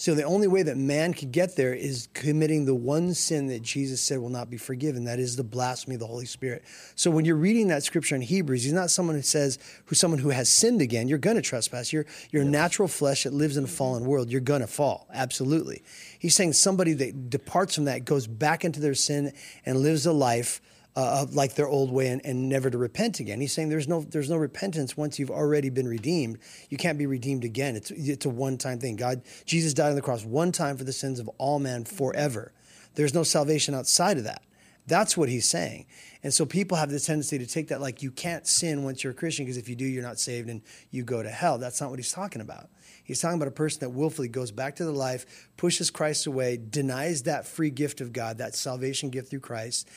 [0.02, 3.62] So the only way that man could get there is committing the one sin that
[3.62, 5.04] Jesus said will not be forgiven.
[5.04, 6.64] That is the blasphemy of the Holy Spirit.
[6.96, 10.18] So when you're reading that scripture in Hebrews, he's not someone who says who's someone
[10.18, 11.06] who has sinned again.
[11.06, 11.92] You're going to trespass.
[11.92, 14.28] You're your natural flesh that lives in a fallen world.
[14.28, 15.06] You're going to fall.
[15.14, 15.84] Absolutely.
[16.18, 19.32] He's saying somebody that departs from that goes back into their sin
[19.64, 20.60] and lives a life
[20.94, 23.40] uh, like their old way and, and, never to repent again.
[23.40, 26.38] He's saying there's no there's no repentance once you've already been redeemed.
[26.68, 27.76] You can't be redeemed again.
[27.76, 28.96] It's it's a one time thing.
[28.96, 32.52] God Jesus died on the cross one time for the sins of all men forever.
[32.94, 34.42] There's no salvation outside of that.
[34.86, 35.86] That's what he's saying.
[36.24, 39.12] And so people have this tendency to take that like you can't sin once you're
[39.12, 41.58] a Christian because if you do, you're not saved and you go to hell.
[41.58, 42.68] That's not what he's talking about.
[43.04, 46.56] He's talking about a person that willfully goes back to the life, pushes Christ away,
[46.56, 49.88] denies that free gift of God, that salvation gift through Christ,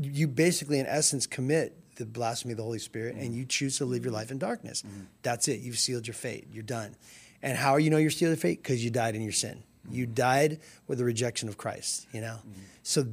[0.00, 3.24] you basically, in essence, commit the blasphemy of the Holy Spirit mm-hmm.
[3.24, 4.82] and you choose to live your life in darkness.
[4.82, 5.02] Mm-hmm.
[5.22, 5.60] That's it.
[5.60, 6.48] You've sealed your fate.
[6.52, 6.96] You're done.
[7.42, 8.62] And how you know you're sealed your fate?
[8.62, 9.62] Because you died in your sin.
[9.86, 9.94] Mm-hmm.
[9.94, 12.38] You died with the rejection of Christ, you know?
[12.38, 12.60] Mm-hmm.
[12.82, 13.06] So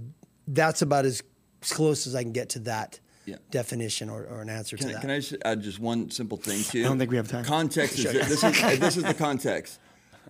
[0.47, 1.21] that's about as
[1.61, 2.99] close as I can get to that.
[3.23, 3.35] Yeah.
[3.51, 5.01] definition or, or, an answer can to I, that.
[5.01, 6.79] Can I just add just one simple thing too?
[6.79, 7.45] I don't think we have time.
[7.45, 9.79] Context is this is this is the context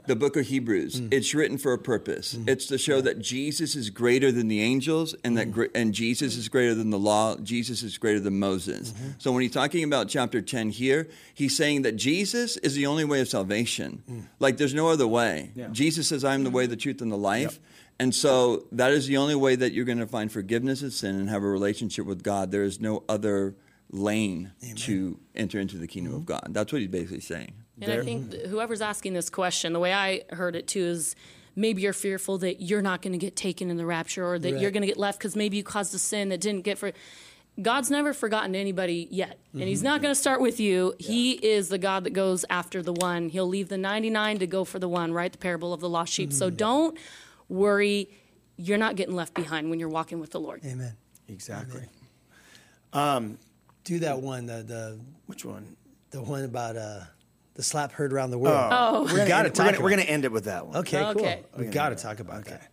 [0.07, 1.01] the book of Hebrews.
[1.01, 1.13] Mm.
[1.13, 2.33] It's written for a purpose.
[2.33, 2.49] Mm.
[2.49, 3.01] It's to show yeah.
[3.03, 5.69] that Jesus is greater than the angels, and that mm.
[5.75, 7.37] and Jesus is greater than the law.
[7.37, 8.91] Jesus is greater than Moses.
[8.91, 9.09] Mm-hmm.
[9.17, 13.05] So when he's talking about chapter ten here, he's saying that Jesus is the only
[13.05, 14.03] way of salvation.
[14.09, 14.23] Mm.
[14.39, 15.51] Like there's no other way.
[15.55, 15.67] Yeah.
[15.71, 17.61] Jesus says, "I am the way, the truth, and the life." Yep.
[17.99, 21.15] And so that is the only way that you're going to find forgiveness of sin
[21.15, 22.49] and have a relationship with God.
[22.49, 23.55] There is no other
[23.91, 24.75] lane Amen.
[24.75, 26.21] to enter into the kingdom mm-hmm.
[26.21, 26.47] of God.
[26.49, 27.53] That's what he's basically saying.
[27.81, 27.91] And.
[27.91, 31.15] I think whoever's asking this question, the way I heard it too is
[31.55, 34.53] maybe you're fearful that you're not going to get taken in the rapture or that
[34.53, 34.61] right.
[34.61, 36.91] you're going to get left because maybe you caused a sin that didn't get for.
[37.61, 40.93] God's never forgotten anybody yet, and He's not going to start with you.
[40.99, 41.07] Yeah.
[41.07, 43.27] He is the God that goes after the one.
[43.27, 45.31] He'll leave the 99 to go for the one, right?
[45.31, 46.29] The parable of the lost sheep.
[46.29, 46.37] Mm-hmm.
[46.37, 46.97] So don't
[47.49, 48.09] worry.
[48.55, 50.61] You're not getting left behind when you're walking with the Lord.
[50.65, 50.95] Amen.
[51.27, 51.81] Exactly.
[52.93, 53.15] Amen.
[53.15, 53.37] Um,
[53.83, 54.45] Do that one.
[54.45, 55.75] The the which one?
[56.11, 57.01] The one about uh
[57.55, 58.69] the slap heard around the world.
[58.71, 59.79] Oh, we got to talk.
[59.79, 60.77] We're going to end it with that one.
[60.77, 61.43] Okay, okay.
[61.53, 61.61] cool.
[61.61, 62.51] We got to talk about okay.
[62.51, 62.71] that.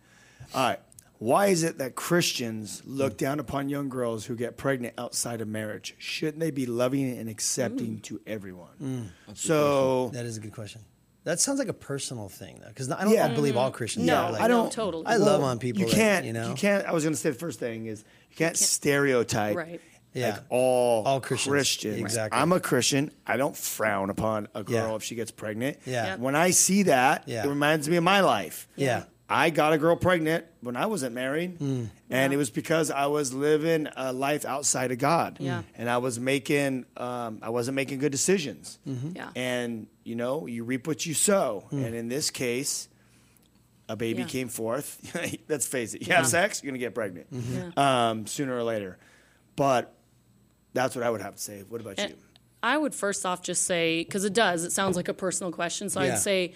[0.53, 0.79] All right.
[1.19, 5.49] Why is it that Christians look down upon young girls who get pregnant outside of
[5.49, 5.93] marriage?
[5.97, 8.03] Shouldn't they be loving and accepting mm.
[8.03, 9.11] to everyone?
[9.29, 9.37] Mm.
[9.37, 10.81] So that is a good question.
[11.25, 13.27] That sounds like a personal thing, though, because I don't yeah.
[13.27, 14.05] believe all Christians.
[14.05, 15.05] No, are like, I don't no, totally.
[15.05, 15.81] I love on people.
[15.81, 16.23] You can't.
[16.23, 16.49] That, you know.
[16.49, 16.85] You can't.
[16.85, 19.81] I was going to say the first thing is you can't, can't stereotype right
[20.13, 20.31] yeah.
[20.31, 21.51] like all, all Christians.
[21.51, 21.99] Christians.
[21.99, 22.39] Exactly.
[22.39, 23.11] I'm a Christian.
[23.25, 24.95] I don't frown upon a girl yeah.
[24.95, 25.77] if she gets pregnant.
[25.85, 26.05] Yeah.
[26.05, 26.15] yeah.
[26.15, 27.45] When I see that, yeah.
[27.45, 28.67] it reminds me of my life.
[28.75, 29.03] Yeah.
[29.31, 31.87] I got a girl pregnant when I wasn't married, mm.
[32.09, 35.37] and it was because I was living a life outside of God.
[35.39, 35.61] Yeah.
[35.75, 38.79] And I was making, um, I wasn't making good decisions.
[38.87, 39.11] Mm-hmm.
[39.15, 39.29] Yeah.
[39.35, 41.67] And you know, you reap what you sow.
[41.71, 41.85] Mm.
[41.85, 42.89] And in this case,
[43.87, 44.27] a baby yeah.
[44.27, 44.99] came forth.
[45.47, 46.07] Let's face it.
[46.07, 47.77] You have sex, you're gonna get pregnant mm-hmm.
[47.77, 48.97] um, sooner or later.
[49.55, 49.93] But
[50.83, 51.63] that's what I would have to say.
[51.67, 52.17] What about and you?
[52.61, 55.89] I would first off just say, because it does, it sounds like a personal question.
[55.89, 56.13] So yeah.
[56.13, 56.53] I'd say,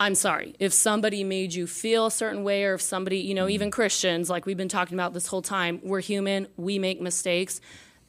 [0.00, 0.54] I'm sorry.
[0.58, 3.70] If somebody made you feel a certain way, or if somebody, you know, mm even
[3.70, 7.60] Christians, like we've been talking about this whole time, we're human, we make mistakes,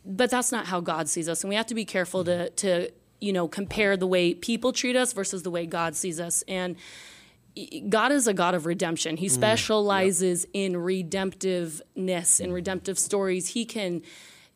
[0.05, 1.43] but that's not how God sees us.
[1.43, 4.95] And we have to be careful to, to you know, compare the way people treat
[4.95, 6.43] us versus the way God sees us.
[6.47, 6.75] And
[7.89, 9.17] God is a God of redemption.
[9.17, 10.71] He specializes mm, yep.
[10.71, 13.47] in redemptiveness, in redemptive stories.
[13.47, 14.01] He can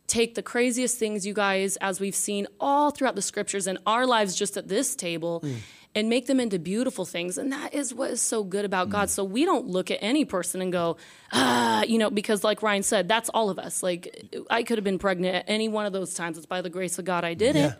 [0.07, 4.05] take the craziest things, you guys, as we've seen all throughout the scriptures and our
[4.05, 5.41] lives just at this table.
[5.41, 5.55] Mm.
[5.95, 7.37] And make them into beautiful things.
[7.37, 8.93] And that is what is so good about mm.
[8.93, 9.11] God.
[9.11, 10.97] So we don't look at any person and go,
[11.31, 13.83] ah, you know, because like Ryan said, that's all of us.
[13.83, 16.35] Like I could have been pregnant at any one of those times.
[16.39, 17.73] It's by the grace of God I did yeah.
[17.73, 17.75] it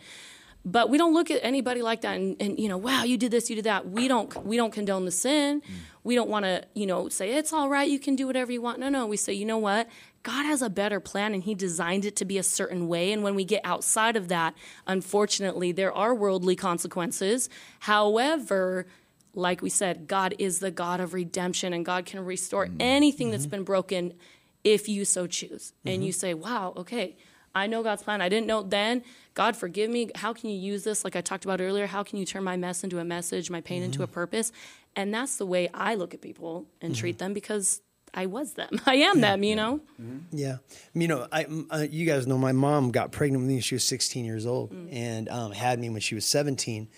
[0.66, 3.32] but we don't look at anybody like that and, and, you know wow you did
[3.32, 5.74] this you did that we don't we don't condone the sin mm.
[6.04, 8.62] we don't want to you know say it's all right you can do whatever you
[8.62, 9.88] want no no we say you know what
[10.24, 13.24] god has a better plan and he designed it to be a certain way and
[13.24, 14.54] when we get outside of that
[14.88, 17.50] unfortunately there are worldly consequences
[17.80, 18.86] however
[19.36, 22.76] like we said god is the god of redemption and god can restore mm.
[22.80, 23.32] anything mm-hmm.
[23.32, 24.14] that's been broken
[24.64, 25.90] if you so choose mm-hmm.
[25.90, 27.16] and you say wow okay
[27.56, 28.22] I know God's plan.
[28.22, 29.04] I didn't know then.
[29.34, 30.10] God, forgive me.
[30.16, 31.04] How can you use this?
[31.04, 33.62] Like I talked about earlier, how can you turn my mess into a message, my
[33.62, 33.86] pain mm-hmm.
[33.86, 34.52] into a purpose?
[34.96, 37.00] And that's the way I look at people and mm-hmm.
[37.00, 37.82] treat them because
[38.14, 38.70] I was them.
[38.86, 39.44] I am them.
[39.44, 39.80] You know.
[40.32, 40.58] Yeah,
[40.94, 43.62] you know, I, m- uh, you guys know my mom got pregnant with me when
[43.62, 46.90] she was 16 years old, and um, had me when she was 17.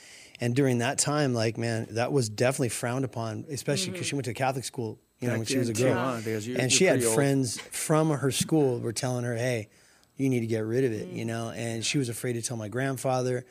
[0.42, 4.26] And during that time, like man, that was definitely frowned upon, especially because she went
[4.26, 5.00] to Catholic school.
[5.22, 6.20] You know, Back when she was a girl, huh?
[6.26, 7.16] You're- and you're she had old.
[7.16, 9.70] friends from her school were telling her, "Hey,
[10.18, 11.16] you need to get rid of it," Mm.
[11.16, 11.52] you know.
[11.52, 13.46] And she was afraid to tell my grandfather,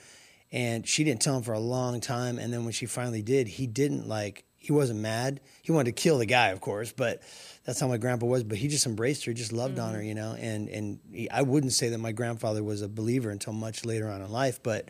[0.53, 2.39] and she didn't tell him for a long time.
[2.39, 4.45] And then when she finally did, he didn't like.
[4.59, 5.41] He wasn't mad.
[5.63, 7.23] He wanted to kill the guy, of course, but
[7.65, 8.45] that's how my grandpa was.
[8.45, 10.09] But he just embraced her, just loved on her, mm-hmm.
[10.09, 10.37] you know.
[10.39, 14.09] And and he, I wouldn't say that my grandfather was a believer until much later
[14.09, 14.89] on in life, but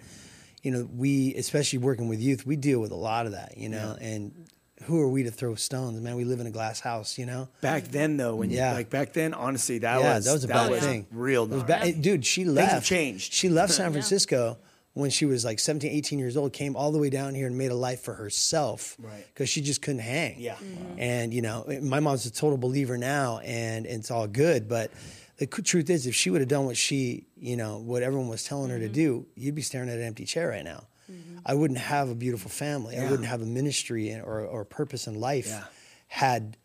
[0.63, 3.69] you know, we especially working with youth, we deal with a lot of that, you
[3.69, 3.97] know.
[4.01, 4.49] And
[4.85, 6.17] who are we to throw stones, man?
[6.17, 7.49] We live in a glass house, you know.
[7.61, 8.71] Back then, though, when Yeah.
[8.71, 11.07] you, like back then, honestly, that yeah, was that was a bad was thing.
[11.13, 11.93] Real It was gnarly.
[11.93, 12.03] bad.
[12.03, 12.87] Dude, she have left.
[12.87, 13.33] changed.
[13.33, 14.59] She left San Francisco
[14.95, 17.59] when she was like 17, 18 years old, came all the way down here and
[17.59, 18.97] made a life for herself.
[18.99, 19.27] Right.
[19.27, 20.41] Because she just couldn't hang.
[20.41, 20.55] Yeah.
[20.55, 20.99] Mm-hmm.
[20.99, 24.69] And, you know, my mom's a total believer now and, and it's all good.
[24.69, 24.93] But
[25.39, 28.45] the truth is, if she would have done what she, you know, what everyone was
[28.45, 28.95] telling her to mm-hmm.
[28.95, 30.87] do, you'd be staring at an empty chair right now.
[31.11, 31.39] Mm-hmm.
[31.45, 32.95] I wouldn't have a beautiful family.
[32.95, 33.07] Yeah.
[33.07, 35.65] I wouldn't have a ministry and- or, or purpose in life Yeah.
[36.07, 36.57] had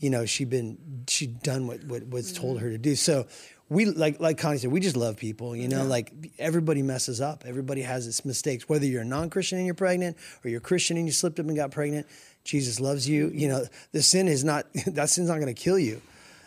[0.00, 3.26] you know she been she'd done what what was told her to do so
[3.70, 5.84] we like like connie said we just love people you know?
[5.84, 7.44] Like everybody messes up.
[7.46, 11.06] Everybody has its mistakes whether you're a non-christian and you're pregnant or you're christian and
[11.06, 12.06] you slipped up and got pregnant.
[12.44, 13.30] Jesus loves you.
[13.32, 16.02] You know the sin is not that sin's not going to kill you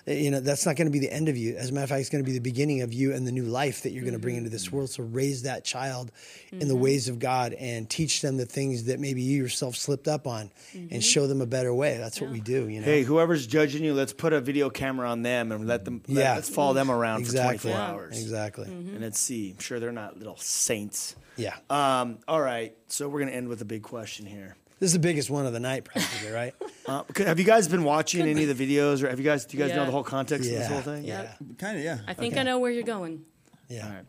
[0.07, 1.55] Eh, you know that's not going to be the end of you.
[1.55, 3.31] As a matter of fact it's going to be the beginning of you and the
[3.31, 4.73] new life that you're going to bring into this mm.
[4.73, 4.89] world.
[4.89, 6.11] So raise that child
[6.51, 6.83] in the mm-hmm.
[6.83, 10.51] ways of god and teach them the things that maybe you yourself slipped up on
[10.73, 10.99] and mm-hmm.
[10.99, 11.97] show them a better way.
[11.97, 12.85] That's what we do you know?
[12.85, 16.01] Hey, whoever's judging you, let's put a video camera on them and let them.
[16.07, 16.35] Let, Yeah.
[16.35, 17.57] let's follow them around exactly.
[17.57, 18.21] for 24 hours.
[18.21, 18.67] exactly.
[18.67, 18.89] Mm-hmm.
[18.89, 19.51] And let's see.
[19.51, 21.15] I'm sure they're not little saints.
[21.35, 21.55] yeah.
[21.69, 24.55] Um, all right, so we're gonna end with a big question here.
[24.79, 26.53] This is the biggest one of the night practically right
[26.85, 29.45] Uh, have you guys been watching any of the videos, or have you guys?
[29.45, 31.05] Do you guys know the whole context of this whole thing?
[31.05, 31.31] Yeah.
[31.57, 31.99] Kind of, yeah.
[32.05, 33.23] I think I know where you're going.
[33.69, 34.01] yeah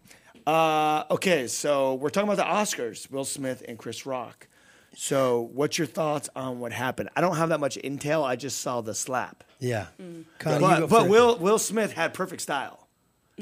[0.45, 4.49] Uh, okay, so we're talking about the Oscars, Will Smith and Chris Rock.
[4.97, 7.11] So, what's your thoughts on what happened?
[7.15, 8.25] I don't have that much intel.
[8.25, 9.45] I just saw the slap.
[9.61, 10.25] yeah Mm.
[10.41, 11.09] Connie, But, but.
[11.09, 12.84] Will Will Smith had perfect style.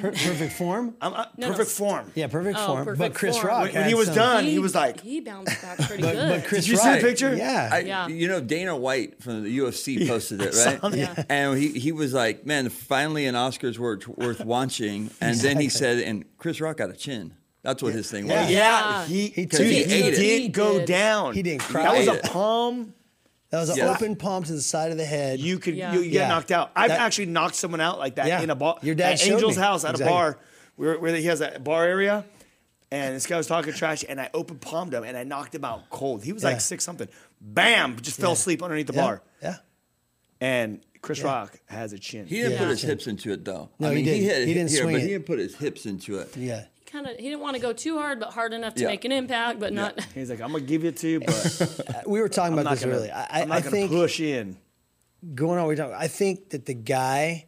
[0.01, 2.11] Per- perfect form I'm, uh, No, no, perfect s- form.
[2.15, 3.49] yeah perfect Oh, form but chris form.
[3.49, 6.15] rock When- When he was some- done, he was like, he bounced back pretty but,
[6.15, 6.29] good.
[6.41, 7.37] but chris Did you rock see the picture?
[7.37, 8.09] yeah I, Yeah.
[8.09, 10.81] You know, Dana White from the UFC posted it, saw right?
[10.83, 10.95] that.
[10.97, 11.25] Yeah.
[11.29, 15.11] And he, he was like, man, finally an Oscars worth, worth watching.
[15.21, 17.35] And then he said, and Chris Rock got a chin.
[17.63, 18.33] That's what his thing was.
[18.33, 19.07] yeah, Yeah.
[19.07, 19.83] he, He dude, he.
[19.85, 20.89] He didn't go did.
[20.89, 21.35] down.
[21.35, 21.83] He didn't cry.
[21.83, 22.95] That was a palm.
[23.53, 23.91] That was an Yeah.
[23.91, 25.93] open palm to the side of the head You could Yeah.
[25.93, 26.29] you, you get Yeah.
[26.29, 26.73] knocked out.
[26.75, 28.41] I've That- actually knocked someone out like that Yeah.
[28.43, 28.79] in a bar.
[28.83, 29.63] Your dad at showed Angel's me.
[29.63, 30.13] house at Exactly.
[30.13, 30.39] a bar
[30.77, 32.25] where, where he has a bar area.
[32.91, 35.65] And this guy was talking trash, and I open palmed him, and I knocked him
[35.65, 36.25] out cold.
[36.25, 36.51] He was Yeah.
[36.51, 37.09] like six something.
[37.41, 37.97] Bam!
[38.03, 38.35] Just fell Yeah.
[38.35, 39.01] asleep underneath the yeah.
[39.03, 39.23] bar.
[39.43, 39.57] yeah
[40.41, 42.27] And Chris Rock has a chin.
[42.27, 42.59] He didn't Yeah.
[42.59, 43.71] put his hips into it, though.
[43.79, 44.23] No, I he didn't.
[44.25, 45.05] hit He didn't here, swing but it.
[45.05, 46.37] he didn't put his hips into it.
[46.37, 48.89] yeah kind of he didn't want to go too hard, but hard enough to Yeah.
[48.89, 50.01] make an impact, but not.
[50.15, 52.83] He's like, I'm gonna give it to you, but uh, we were talking about this
[52.85, 52.95] gonna.
[52.97, 54.57] earlier I, I'm not I gonna think push in.
[55.35, 55.95] going on, we talking.
[55.95, 57.47] I think that the guy,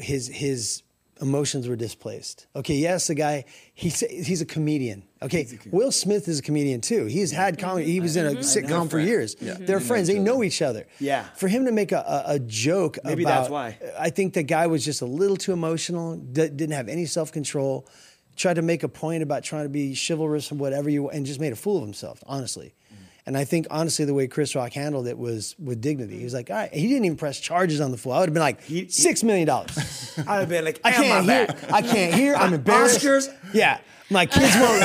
[0.00, 0.82] his his
[1.22, 2.46] emotions were displaced.
[2.54, 3.44] Okay, yes, the guy
[3.74, 5.02] he's he's a comedian.
[5.22, 7.06] Okay, Will Smith is a comedian too.
[7.06, 7.86] He's had comedy.
[7.90, 9.34] He was in a sitcom for years.
[9.40, 10.08] Yeah, They're friends.
[10.08, 10.86] They know each other.
[11.00, 11.24] Yeah.
[11.36, 13.78] For him to make a, a, a joke, Maybe about, that's why.
[13.98, 16.16] I think the guy was just a little too emotional.
[16.16, 17.88] d- didn't have any self control.
[18.36, 21.40] Tried to make a point about trying to be chivalrous and whatever you, and just
[21.40, 22.22] made a fool of himself.
[22.26, 22.74] Honestly.
[22.92, 23.02] Mm-hmm.
[23.28, 26.18] And I think honestly, the way Chris Rock handled it was with dignity.
[26.18, 26.72] He was like, all right.
[26.72, 28.12] He didn't even press charges on the fool.
[28.12, 30.14] I would have been like, He- six million dollars.
[30.28, 31.46] I'd have been like, I can't hear.
[31.48, 32.34] back?" I can't hear.
[32.36, 33.00] I'm embarrassed.
[33.00, 33.34] Oscars?
[33.52, 33.78] Yeah.
[34.10, 34.80] My kids won't.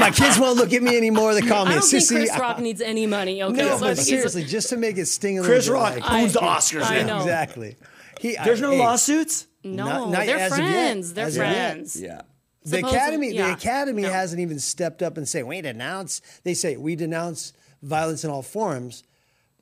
[0.00, 1.32] my kids won't look at me anymore.
[1.32, 2.16] They call me I a don't think sissy.
[2.26, 3.42] Chris Rock needs any money.
[3.42, 5.54] Okay, no, so but think a- seriously, just to make it sting a little.
[5.54, 6.02] Chris little Rock bit.
[6.02, 7.06] like- owns the Oscars I now.
[7.06, 7.22] know.
[7.22, 7.76] exactly.
[8.20, 9.46] He, There's no hey, lawsuits.
[9.62, 10.56] no, Not- not they're as yet.
[10.58, 11.14] friends.
[11.14, 11.42] They're As yet.
[11.72, 12.00] friends.
[12.02, 12.20] Yeah.
[12.64, 14.10] The Supposedly- academy, the academy No.
[14.10, 16.22] hasn't even stepped up and say we denounce.
[16.44, 17.52] They say we denounce
[17.82, 19.04] violence in all forms,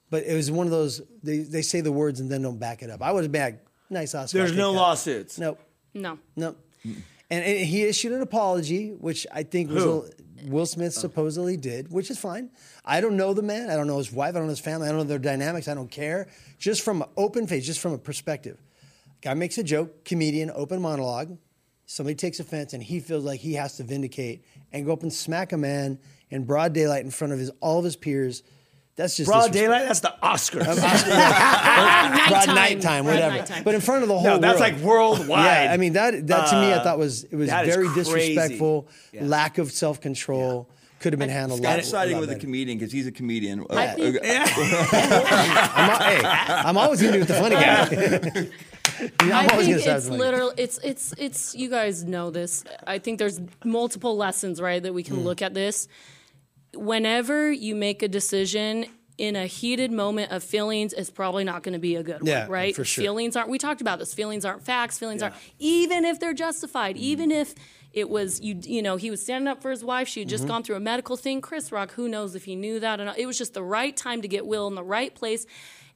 [0.08, 1.02] but it was one of those.
[1.22, 3.02] They, they say the words and then don't back it up.
[3.02, 3.58] I would have been
[3.90, 4.38] nice Oscar.
[4.38, 4.78] There's no that.
[4.78, 5.38] lawsuits.
[5.38, 5.58] Nope.
[5.94, 6.18] No.
[6.36, 6.54] No.
[6.84, 10.04] And, and he issued an apology, which I think was Who?
[10.44, 12.50] Will Smith supposedly did, which is fine.
[12.84, 13.70] I don't know the man.
[13.70, 14.30] I don't know his wife.
[14.30, 14.86] I don't know his family.
[14.86, 15.66] I don't know their dynamics.
[15.68, 16.28] I don't care.
[16.58, 18.60] Just from an open face, just from a perspective.
[19.22, 21.36] Guy makes a joke, comedian, open monologue.
[21.92, 25.12] Somebody takes offense, and he feels like he has to vindicate and go up and
[25.12, 25.98] smack a man
[26.30, 28.42] in broad daylight in front of his all of his peers.
[28.96, 29.86] That's just Broad daylight.
[29.86, 30.64] That's the Oscars.
[30.64, 32.54] broad Nighttime.
[32.54, 33.36] nighttime, Broad whatever.
[33.36, 33.62] nighttime.
[33.64, 34.72] But in front of the whole no, that's world.
[34.72, 35.64] like worldwide.
[35.64, 38.88] Yeah, I mean that that to me I Uh, thought was it was very disrespectful,
[39.12, 39.24] Yeah.
[39.24, 40.68] lack of self control.
[40.98, 41.60] could have been handled.
[41.60, 43.66] a lot- Scott's siding lot with a comedian because he's a comedian.
[43.70, 48.48] I Uh, think- I'm, hey, I'm always gonna be with the funny guy.
[49.20, 50.24] I think it's with the funny guy.
[50.24, 50.52] literal.
[50.56, 51.54] It's it's it's.
[51.54, 52.64] You guys know this.
[52.86, 55.88] I think there's multiple lessons, right, that we can look at this.
[56.74, 58.86] Whenever you make a decision
[59.18, 62.42] in a heated moment of feelings, it's probably not going to be a good Yeah,
[62.44, 62.74] one, right?
[62.74, 63.02] for sure.
[63.04, 63.50] Feelings aren't.
[63.50, 64.14] We talked about this.
[64.14, 64.98] Feelings aren't facts.
[64.98, 65.34] Feelings aren't.
[65.58, 67.02] Even if they're justified, Hmm.
[67.02, 67.54] even if
[67.92, 70.08] it was you, you know, he was standing up for his wife.
[70.08, 70.34] She had Mm-hmm.
[70.36, 71.42] just gone through a medical thing.
[71.42, 73.18] Chris Rock, who knows if he knew that or not?
[73.18, 75.44] It was just the right time to get Will in the right place.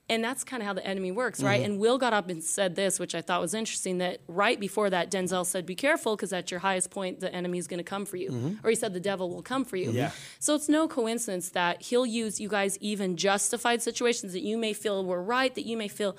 [0.09, 1.61] And that's kind of how the enemy works, right?
[1.61, 1.73] Mm-hmm.
[1.73, 4.89] And Will got up and said this, which I thought was interesting that right before
[4.91, 7.85] that, Denzel said, Be careful, because at your highest point, the enemy is going to
[7.85, 8.31] come for you.
[8.31, 8.65] Mm-hmm.
[8.65, 9.91] Or he said, The devil will come for you.
[9.91, 10.13] Yeah.
[10.39, 14.73] So it's no coincidence that he'll use you guys even justified situations that you may
[14.75, 16.17] feel were right, that you may feel.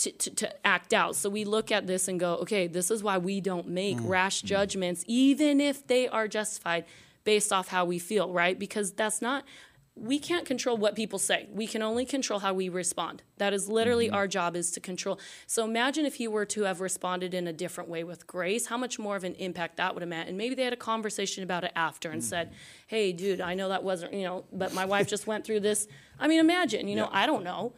[0.00, 1.16] To, to, to act out.
[1.16, 4.10] So we look at this and go, okay, this is why we don't make Mm.
[4.10, 6.84] rash judgments, even if they are justified
[7.24, 8.58] based off how we feel, right?
[8.58, 9.42] Because that's not,
[9.98, 11.48] we can't control what people say.
[11.50, 13.22] We can only control how we respond.
[13.38, 14.14] That is literally mm-hmm.
[14.14, 15.18] our job is to control.
[15.46, 18.76] So imagine if he were to have responded in a different way with grace, how
[18.76, 20.28] much more of an impact that would have meant.
[20.28, 22.56] And maybe they had a conversation about it after and said, mm-hmm.
[22.88, 25.88] hey, dude, I know that wasn't, you know, but my wife just went through this.
[26.20, 27.72] I mean, imagine, you know, I don't know.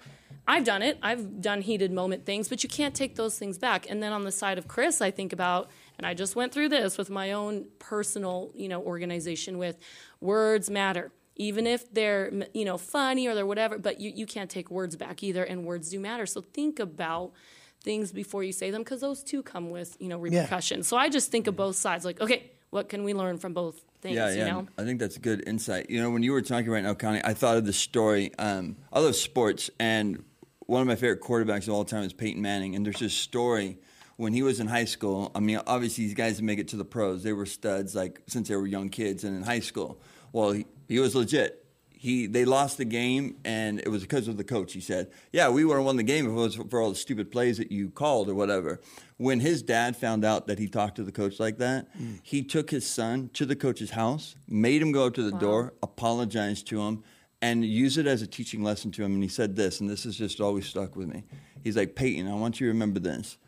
[0.48, 0.98] I've done it.
[1.02, 3.88] I've done heated moment things, but you can't take those things back.
[3.88, 6.70] And then on the side of Chris, I think about, and I just went through
[6.70, 9.76] this with my own personal, you know, organization with
[10.20, 11.12] words matter.
[11.38, 14.96] Even if they're, you know, funny or they're whatever, but you, you can't take words
[14.96, 16.26] back either, and words do matter.
[16.26, 17.32] So think about
[17.80, 20.88] things before you say them because those too come with, you know, repercussions.
[20.88, 23.80] So I just think of both sides like, okay, what can we learn from both
[24.02, 24.46] things, Yeah, yeah.
[24.46, 24.66] you know?
[24.76, 25.88] I think that's a good insight.
[25.90, 28.32] You know, when you were talking right now, Connie, I thought of the story.
[28.38, 30.22] Um, I love sports, and
[30.66, 32.74] one of my favorite quarterbacks of all time is Peyton Manning.
[32.74, 33.78] And there's this story
[34.16, 35.30] when he was in high school.
[35.34, 37.22] I mean, obviously these guys make it to the pros.
[37.22, 40.00] They were studs like since they were young kids and in high school.
[40.32, 41.64] Well, he, he was legit.
[41.90, 44.72] He they lost the game, and it was because of the coach.
[44.72, 46.94] He said, "Yeah, we would have won the game if it was for all the
[46.94, 48.80] stupid plays that you called or whatever."
[49.16, 52.20] When his dad found out that he talked to the coach like that, mm.
[52.22, 55.74] he took his son to the coach's house, made him go up to the door,
[55.82, 57.02] apologized to him,
[57.42, 59.14] and use it as a teaching lesson to him.
[59.14, 61.24] And he said this, and this has just always stuck with me.
[61.64, 63.38] He's like, Peyton, I want you to remember this.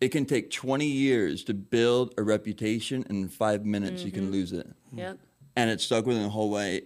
[0.00, 4.24] It can take 20 years to build a reputation, and in five minutes you can
[4.24, 4.32] mm-hmm.
[4.32, 5.18] lose it Yep.
[5.56, 6.82] And it stuck with him the whole way.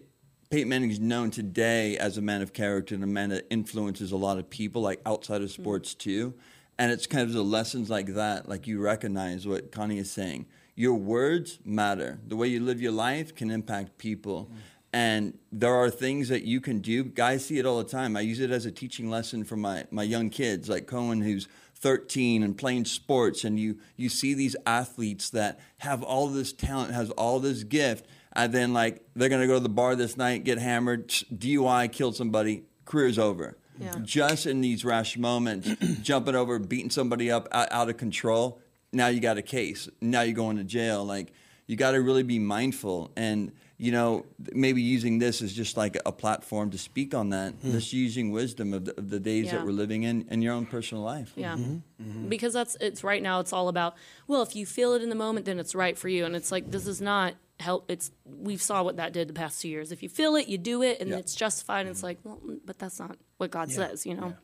[0.50, 4.12] Peyton Manning is known today as a man of character and a man that influences
[4.12, 5.62] a lot of people, like outside of mm-hmm.
[5.62, 6.34] sports too.
[6.78, 10.46] And it's kind of the lessons like that, like you recognize what Connie is saying.
[10.74, 12.20] Your words matter.
[12.26, 14.48] The way you live your life can impact people.
[14.50, 14.56] Mm.
[14.92, 17.04] And there are things that you can do.
[17.04, 18.16] Guys see it all the time.
[18.16, 21.48] I use it as a teaching lesson for my, my young kids, like Cohen, who's
[21.74, 23.44] 13 and playing sports.
[23.44, 28.06] And you, you see these athletes that have all this talent, has all this gift,
[28.34, 31.90] and then like they're going to go to the bar this night, get hammered, DUI,
[31.92, 33.56] killed somebody, career's over.
[33.80, 33.94] Yeah.
[34.02, 35.68] Just in these rash moments,
[36.02, 38.60] jumping over, beating somebody up out, out of control.
[38.92, 39.88] Now you got a case.
[40.00, 41.04] Now you're going to jail.
[41.04, 41.32] Like
[41.66, 45.96] you got to really be mindful and you know maybe using this as just like
[46.04, 49.52] a platform to speak on that just using wisdom of the, of the days Yeah.
[49.58, 51.54] that we're living in in your own personal life Yeah.
[51.56, 52.28] Mm-hmm.
[52.28, 53.94] Because that's it's right now it's all about
[54.26, 56.50] well if you feel it in the moment then it's right for you and it's
[56.50, 59.90] like this is not help it's we saw what that did the past 2 years.
[59.92, 61.16] If you feel it, you do it and Yeah.
[61.16, 64.34] it's justified and it's like well mm, but that's not what God says, you know.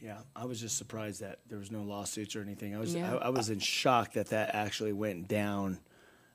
[0.00, 2.74] Yeah, I was just surprised that there was no lawsuits or anything.
[2.74, 3.14] I was Yeah.
[3.16, 5.78] I, I was in shock that that actually went down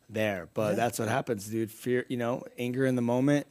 [0.10, 0.50] there.
[0.54, 1.72] But that's what happens, dude.
[1.72, 3.48] Fear, you know, anger in the moment.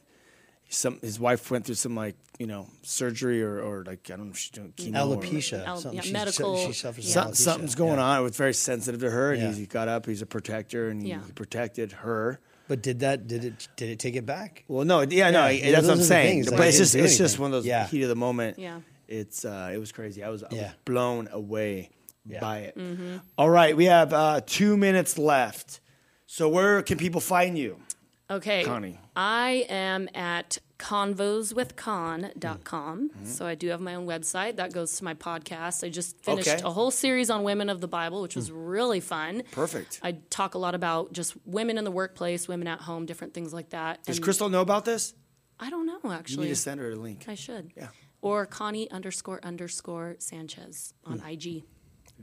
[0.73, 4.27] Some his wife went through some like you know surgery or, or like I don't
[4.27, 5.65] know if she's doing chemo or- Alopecia.
[5.65, 5.97] Al- something.
[5.97, 7.23] yeah, She- medical- She suffers yeah.
[7.25, 7.35] Alopecia.
[7.35, 8.03] something's going Yeah.
[8.05, 8.19] on.
[8.21, 9.47] It was very sensitive to her, and Yeah.
[9.49, 10.05] he's, he got up.
[10.05, 11.19] He's a protector, and he, Yeah.
[11.25, 12.39] he protected her.
[12.69, 13.27] But did that?
[13.27, 13.67] Did it?
[13.75, 14.63] Did it take it back?
[14.69, 16.29] Well, no, yeah, no, Yeah, that's those what I'm saying.
[16.35, 17.85] things, like, but it it's just it's just one of those Yeah.
[17.87, 18.57] heat of the moment.
[18.57, 18.79] Yeah.
[19.09, 20.23] It's uh, it was crazy.
[20.23, 21.89] I was, I was blown away
[22.25, 22.39] Yeah.
[22.39, 22.77] by it.
[22.77, 23.17] Mm-hmm.
[23.37, 25.81] All right, we have uh, two minutes left.
[26.27, 27.75] So where can people find you?
[28.31, 28.63] Okay.
[28.63, 28.97] Connie.
[29.15, 33.09] I am at convoswithcon.com.
[33.09, 33.25] Mm-hmm.
[33.25, 35.83] So I do have my own website that goes to my podcast.
[35.85, 36.61] I just finished Okay.
[36.63, 39.43] a whole series on women of the Bible, which was really fun.
[39.51, 39.99] Perfect.
[40.03, 43.53] I talk a lot about just women in the workplace, women at home, different things
[43.53, 44.03] like that.
[44.05, 45.13] Does And Crystal know about this?
[45.59, 46.43] I don't know actually.
[46.45, 47.25] You need to send her a link.
[47.27, 47.71] I should.
[47.77, 47.87] Yeah.
[48.21, 51.27] Or Connie underscore underscore Sanchez on Hmm.
[51.27, 51.63] IG.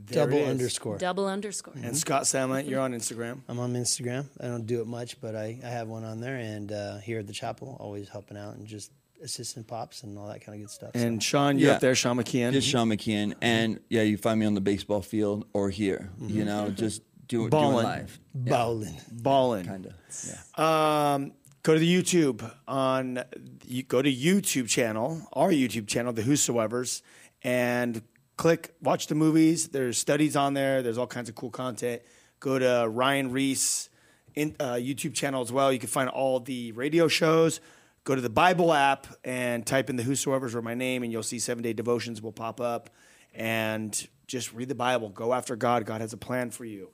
[0.05, 0.97] There Double underscore.
[0.97, 1.73] Double underscore.
[1.81, 3.41] And Scott Salamat, you're on Instagram.
[3.47, 4.25] I'm on Instagram.
[4.39, 6.37] I don't do it much, but I, I have one on there.
[6.37, 8.91] And uh, here at the chapel, always helping out and just
[9.21, 10.91] assisting pops and all that kind of good stuff.
[10.95, 11.75] So- And Sean, you're Yeah.
[11.75, 12.53] up there, Sean Mckeehan.
[12.53, 16.45] just Sean Mckeehan and yeah you find me on the baseball field or here you
[16.45, 17.83] know just do, doing Ballin'.
[17.83, 18.95] life bowling.
[19.11, 19.65] balling.
[19.65, 19.93] kind of
[20.25, 21.33] yeah Um,
[21.63, 23.21] go to the YouTube on
[23.67, 27.03] you go to YouTube channel, our YouTube channel, the Whosoever's,
[27.43, 28.01] and
[28.39, 29.67] click watch the movies.
[29.67, 30.81] There's studies on there.
[30.81, 32.01] There's all kinds of cool content.
[32.39, 33.89] Go to Ryan Ries
[34.33, 35.73] in, uh, YouTube channel as well.
[35.73, 37.59] You can find all the radio shows.
[38.05, 41.21] Go to the Bible app and type in the Whosoever's or my name, and you'll
[41.21, 42.89] see seven day devotions will pop up.
[43.33, 45.09] And just read the Bible.
[45.09, 45.85] Go after God.
[45.85, 46.91] God has a plan for you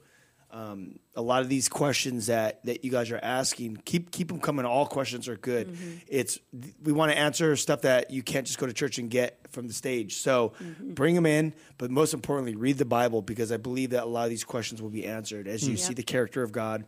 [0.55, 4.39] um, a lot of these questions that, that you guys are asking, keep keep them
[4.39, 4.65] coming.
[4.65, 5.67] All questions are good.
[5.67, 5.95] Mm-hmm.
[6.07, 6.39] It's
[6.81, 9.67] we want to answer stuff that you can't just go to church and get from
[9.67, 10.15] the stage.
[10.15, 10.93] So mm-hmm.
[10.93, 14.23] bring them in, but most importantly, read the Bible because I believe that a lot
[14.23, 15.87] of these questions will be answered as you mm-hmm.
[15.87, 16.85] see the character of God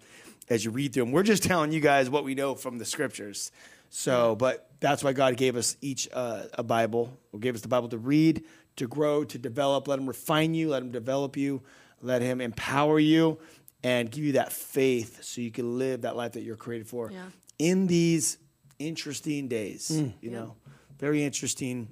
[0.50, 1.12] as you read through them.
[1.12, 3.52] We're just telling you guys what we know from the scriptures.
[3.90, 7.18] So, but that's why God gave us each uh, a Bible.
[7.34, 8.46] Or gave us the Bible to read,
[8.78, 9.90] to grow, to develop.
[9.90, 10.70] Let Him refine you.
[10.70, 11.64] Let Him develop you.
[12.02, 13.40] Let Him empower you
[13.84, 17.12] and give you that faith so you can live that life that you're created for
[17.12, 17.26] yeah.
[17.60, 18.38] in these
[18.80, 19.90] interesting days.
[19.90, 20.14] Mm.
[20.22, 20.40] You yeah.
[20.40, 20.56] know,
[21.00, 21.90] very interesting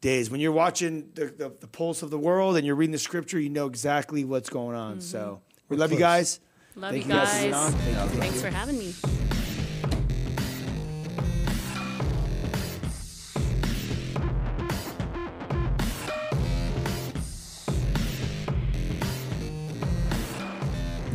[0.00, 0.30] days.
[0.30, 3.40] When you're watching the, the, the, pulse of the world and you're reading the scripture,
[3.40, 4.92] you know exactly what's going on.
[4.92, 5.00] Mm-hmm.
[5.00, 6.40] So we love you guys.
[6.76, 7.50] Love Thank you guys.
[7.50, 7.74] guys.
[7.74, 8.94] Thank Thanks for having me.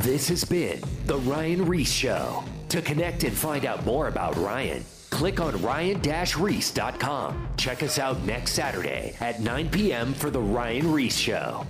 [0.09, 2.43] This has been The Ryan Ries Show.
[2.69, 7.47] To connect and find out more about Ryan, click on ryan-reese.com.
[7.57, 10.15] Check us out next Saturday at 9 p.m.
[10.15, 11.67] for The Ryan Ries Show.